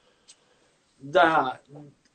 [0.99, 1.59] da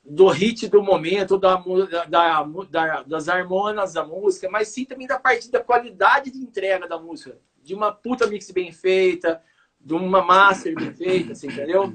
[0.10, 1.62] do hit do momento, da,
[2.08, 6.88] da, da- das harmonas da música, mas sim também da parte da qualidade de entrega
[6.88, 9.42] da música, de uma puta mix bem feita,
[9.80, 11.94] de uma master bem feita, assim, entendeu?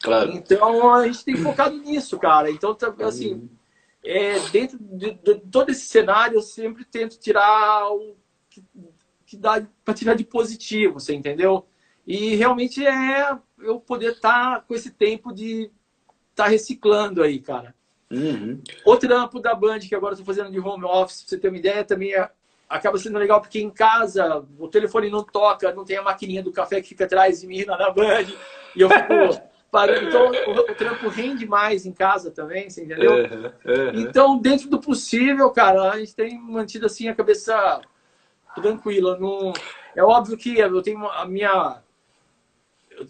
[0.00, 0.30] Claro.
[0.32, 2.50] Então a gente tem focado nisso, cara.
[2.50, 3.48] Então, tá, assim,
[4.04, 8.16] é, dentro de, de todo esse cenário, eu sempre tento tirar o
[8.48, 8.64] que,
[9.26, 11.66] que dá para tirar de positivo, você entendeu?
[12.06, 15.70] E realmente é eu poder estar com esse tempo de
[16.40, 17.74] estar reciclando aí, cara.
[18.10, 18.60] Uhum.
[18.84, 21.48] O trampo da Band, que agora eu tô fazendo de home office, pra você ter
[21.48, 22.28] uma ideia, também é-
[22.68, 26.52] acaba sendo legal, porque em casa o telefone não toca, não tem a maquininha do
[26.52, 28.26] café que fica atrás de mim lá na Band,
[28.74, 29.08] e eu fico
[29.70, 30.08] parando.
[30.08, 33.12] Então o, o trampo rende mais em casa também, você entendeu?
[33.12, 33.44] Uhum.
[33.44, 34.00] Uhum.
[34.00, 37.80] Então, dentro do possível, cara, a gente tem mantido assim a cabeça
[38.54, 39.16] tranquila.
[39.18, 39.52] Não...
[39.94, 41.82] É óbvio que eu tenho a minha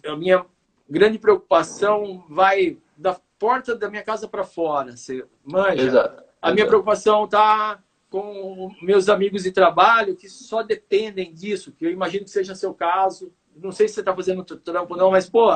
[0.07, 0.44] a minha
[0.89, 5.83] grande preocupação vai da porta da minha casa para fora, você manja.
[5.83, 6.23] Exato.
[6.41, 6.69] A minha Exato.
[6.69, 12.31] preocupação tá com meus amigos de trabalho que só dependem disso, que eu imagino que
[12.31, 13.33] seja seu caso.
[13.57, 15.49] Não sei se você está fazendo trampo não, mas pô,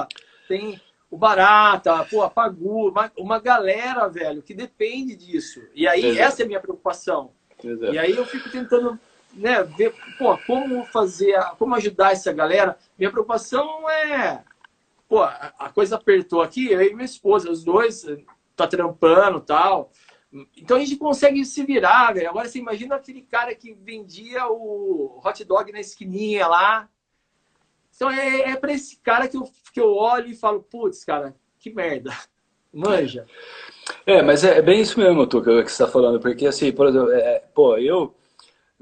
[0.48, 0.80] tem
[1.10, 5.60] o Barata, pô, a Pagu, uma, uma galera, velho, que depende disso.
[5.74, 6.22] E aí Exato.
[6.22, 7.32] essa é a minha preocupação.
[7.62, 7.92] Exato.
[7.92, 8.98] E aí eu fico tentando
[9.34, 12.78] né, ver pô, como fazer, como ajudar essa galera.
[12.98, 14.42] Minha preocupação é,
[15.08, 18.06] pô, a coisa apertou aqui, eu e minha esposa, os dois
[18.56, 19.90] tá trampando tal.
[20.56, 22.28] Então a gente consegue se virar, velho.
[22.28, 26.88] Agora você imagina aquele cara que vendia o hot dog na esquininha lá.
[27.94, 31.34] Então é, é para esse cara que eu, que eu olho e falo, putz, cara,
[31.60, 32.10] que merda.
[32.72, 33.24] Manja.
[34.04, 37.12] É, mas é, bem isso mesmo, Tuca, que você está falando, porque assim, por exemplo,
[37.12, 38.12] é, é pô, eu,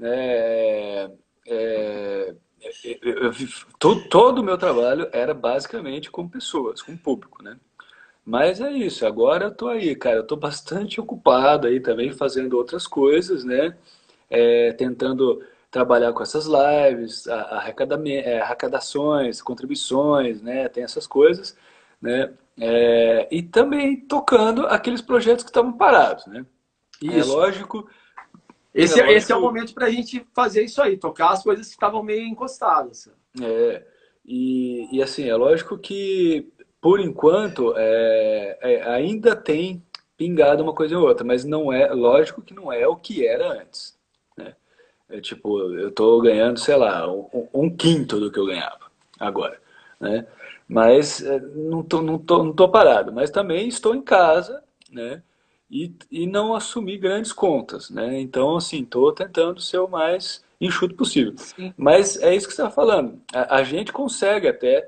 [0.01, 1.11] é,
[1.47, 2.35] é,
[2.83, 3.31] eu, eu,
[3.79, 7.57] todo, todo o meu trabalho era basicamente com pessoas, com público, né?
[8.25, 12.57] Mas é isso, agora eu tô aí, cara, eu tô bastante ocupado aí também fazendo
[12.57, 13.75] outras coisas, né?
[14.29, 20.69] É, tentando trabalhar com essas lives, é, arrecadações, contribuições, né?
[20.69, 21.57] Tem essas coisas,
[22.01, 22.33] né?
[22.59, 26.45] É, e também tocando aqueles projetos que estavam parados, né?
[27.01, 27.31] Isso.
[27.31, 27.89] É lógico.
[28.73, 31.67] Esse é, esse é o momento para a gente fazer isso aí, tocar as coisas
[31.67, 33.07] que estavam meio encostadas.
[33.41, 33.83] É,
[34.25, 36.51] e, e assim, é lógico que
[36.83, 39.81] por enquanto, é, é, ainda tem
[40.17, 43.53] pingado uma coisa ou outra, mas não é, lógico que não é o que era
[43.53, 43.97] antes.
[44.37, 44.53] Né?
[45.09, 49.57] É tipo, eu estou ganhando, sei lá, um, um, quinto do que eu ganhava agora.
[49.97, 50.27] Né?
[50.67, 55.23] Mas é, não tô, não, tô, não tô parado, mas também estou em casa, né?
[55.73, 58.19] E, e não assumi grandes contas, né?
[58.19, 61.33] Então, assim, estou tentando ser o mais enxuto possível.
[61.35, 61.73] Sim.
[61.75, 63.19] Mas é isso que você está falando.
[63.33, 64.87] A, a gente consegue até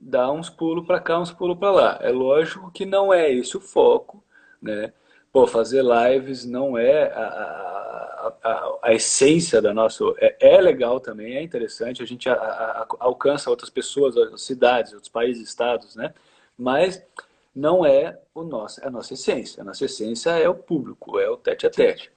[0.00, 1.98] dá uns pulos para cá, uns pulos para lá.
[2.02, 4.22] É lógico que não é esse o foco,
[4.60, 4.92] né?
[5.32, 10.04] Pô, fazer lives não é a, a, a, a essência da nossa.
[10.18, 12.28] É, é, legal também, é interessante, a gente
[12.98, 16.12] alcança outras pessoas, outras cidades, outros países, estados, né?
[16.58, 17.02] Mas
[17.54, 19.62] não é o nosso, a nossa essência.
[19.62, 22.10] A nossa essência é o público, é o tete a tete.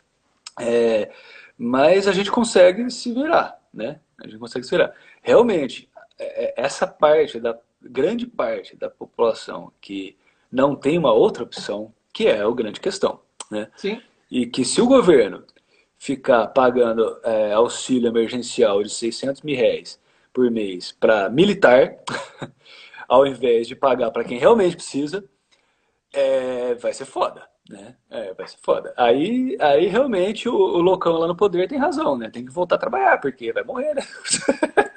[0.60, 1.12] É,
[1.58, 4.00] mas a gente consegue se virar, né?
[4.20, 4.94] A gente consegue se virar.
[5.22, 10.16] Realmente, é, é, essa parte da grande parte da população que
[10.52, 13.20] não tem uma outra opção, que é a grande questão.
[13.50, 13.70] Né?
[13.76, 14.02] Sim.
[14.30, 15.44] E que se o governo
[15.98, 20.00] ficar pagando é, auxílio emergencial de 600 mil reais
[20.34, 21.96] por mês para militar,
[23.08, 25.24] ao invés de pagar para quem realmente precisa,
[26.14, 27.48] é, vai ser foda.
[27.70, 27.96] Né?
[28.10, 28.94] É, vai ser foda.
[28.98, 32.30] Aí, aí realmente o, o loucão lá no poder tem razão, né?
[32.30, 34.02] Tem que voltar a trabalhar, porque vai morrer, né?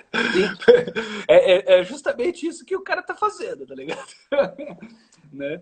[1.29, 4.07] É, é, é, justamente isso que o cara tá fazendo, tá ligado?
[5.31, 5.61] né?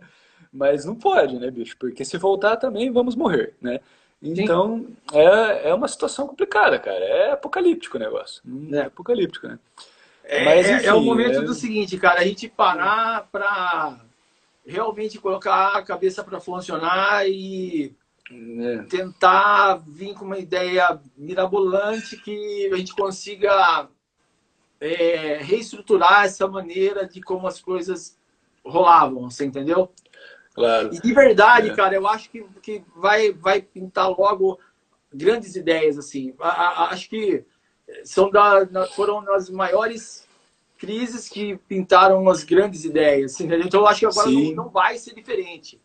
[0.53, 1.77] Mas não pode, né, bicho?
[1.77, 3.81] Porque se voltar também vamos morrer, né?
[4.23, 7.05] Então é, é uma situação complicada, cara.
[7.05, 8.43] É apocalíptico o negócio.
[8.73, 9.59] É, é apocalíptico, né?
[10.25, 11.43] É, Mas, enfim, é o momento é...
[11.43, 14.01] do seguinte, cara, a gente parar pra
[14.67, 17.95] realmente colocar a cabeça para funcionar e
[18.31, 18.83] é.
[18.85, 23.89] tentar vir com uma ideia mirabolante que a gente consiga
[24.81, 28.19] é, reestruturar essa maneira de como as coisas
[28.65, 29.93] rolavam, você entendeu?
[30.55, 30.95] Claro.
[30.95, 31.75] E de verdade, é.
[31.75, 34.59] cara, eu acho que, que vai, vai pintar logo
[35.13, 36.35] grandes ideias, assim.
[36.41, 37.45] A, a, acho que
[38.03, 40.27] são da, foram as maiores
[40.79, 43.67] crises que pintaram as grandes ideias, entendeu?
[43.67, 45.81] Então eu acho que agora não, não, vai ser diferente.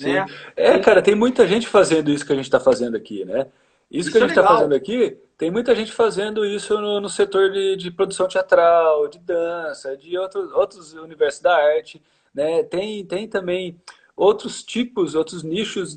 [0.00, 0.26] Né?
[0.56, 3.46] É, cara, tem muita gente fazendo isso que a gente está fazendo aqui, né?
[3.90, 7.00] Isso, isso que a gente está é fazendo aqui tem muita gente fazendo isso no,
[7.00, 12.00] no setor de, de, produção teatral, de dança, de outros, outros universos da arte.
[12.32, 12.62] Né?
[12.62, 13.76] Tem, tem também
[14.22, 15.96] outros tipos, outros nichos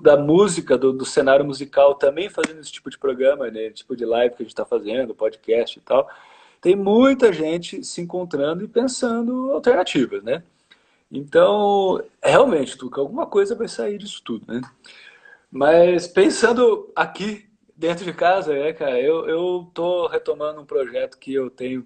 [0.00, 3.70] da música, do, do, cenário musical também fazendo esse tipo de programa, né?
[3.70, 6.08] tipo de live que a gente está fazendo, podcast e tal.
[6.60, 10.44] Tem muita gente se encontrando e pensando alternativas, né?
[11.10, 14.60] Então, realmente, Tuca, alguma coisa vai sair disso tudo, né?
[15.50, 17.44] Mas pensando aqui
[17.76, 21.84] dentro de casa, é, cara, eu, eu tô retomando um projeto que eu tenho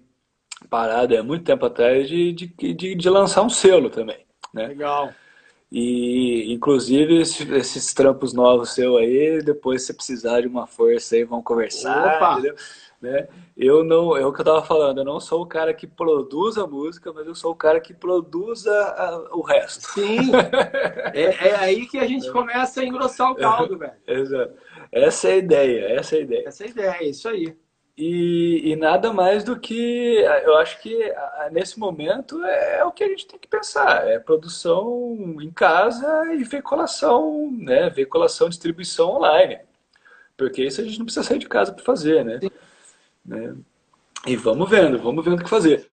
[0.69, 4.66] parado há muito tempo atrás de, de, de, de lançar um selo também, né?
[4.66, 5.15] Legal.
[5.70, 11.43] E, inclusive, esses, trampos novos seu aí, depois se precisar de uma força aí, vão
[11.43, 12.32] conversar, Opa.
[12.32, 12.55] entendeu?
[13.01, 13.28] Né?
[13.57, 16.57] Eu não, é o que eu tava falando, eu não sou o cara que produz
[16.57, 19.93] a música, mas eu sou o cara que produz a, o resto.
[19.93, 20.32] Sim,
[21.15, 23.93] é, é, aí que a gente começa a engrossar o caldo, velho.
[24.07, 24.55] Exato.
[24.90, 26.49] Essa é a ideia, essa é a ideia.
[26.49, 27.57] Essa é a ideia, é isso aí.
[28.01, 30.97] E, e, nada mais do que eu acho que
[31.51, 34.07] nesse momento é, é, o que a gente tem que pensar.
[34.07, 37.91] É produção em casa e veiculação né?
[37.91, 39.59] Veiculação distribuição online.
[40.37, 42.39] Porque isso a gente não precisa sair de casa para fazer né?
[43.27, 43.57] né?
[44.25, 45.91] E vamos vendo vamos vendo o que fazer.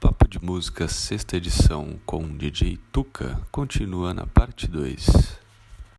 [0.00, 5.45] Papo de Música sexta edição com DJ Tuca continua na parte 2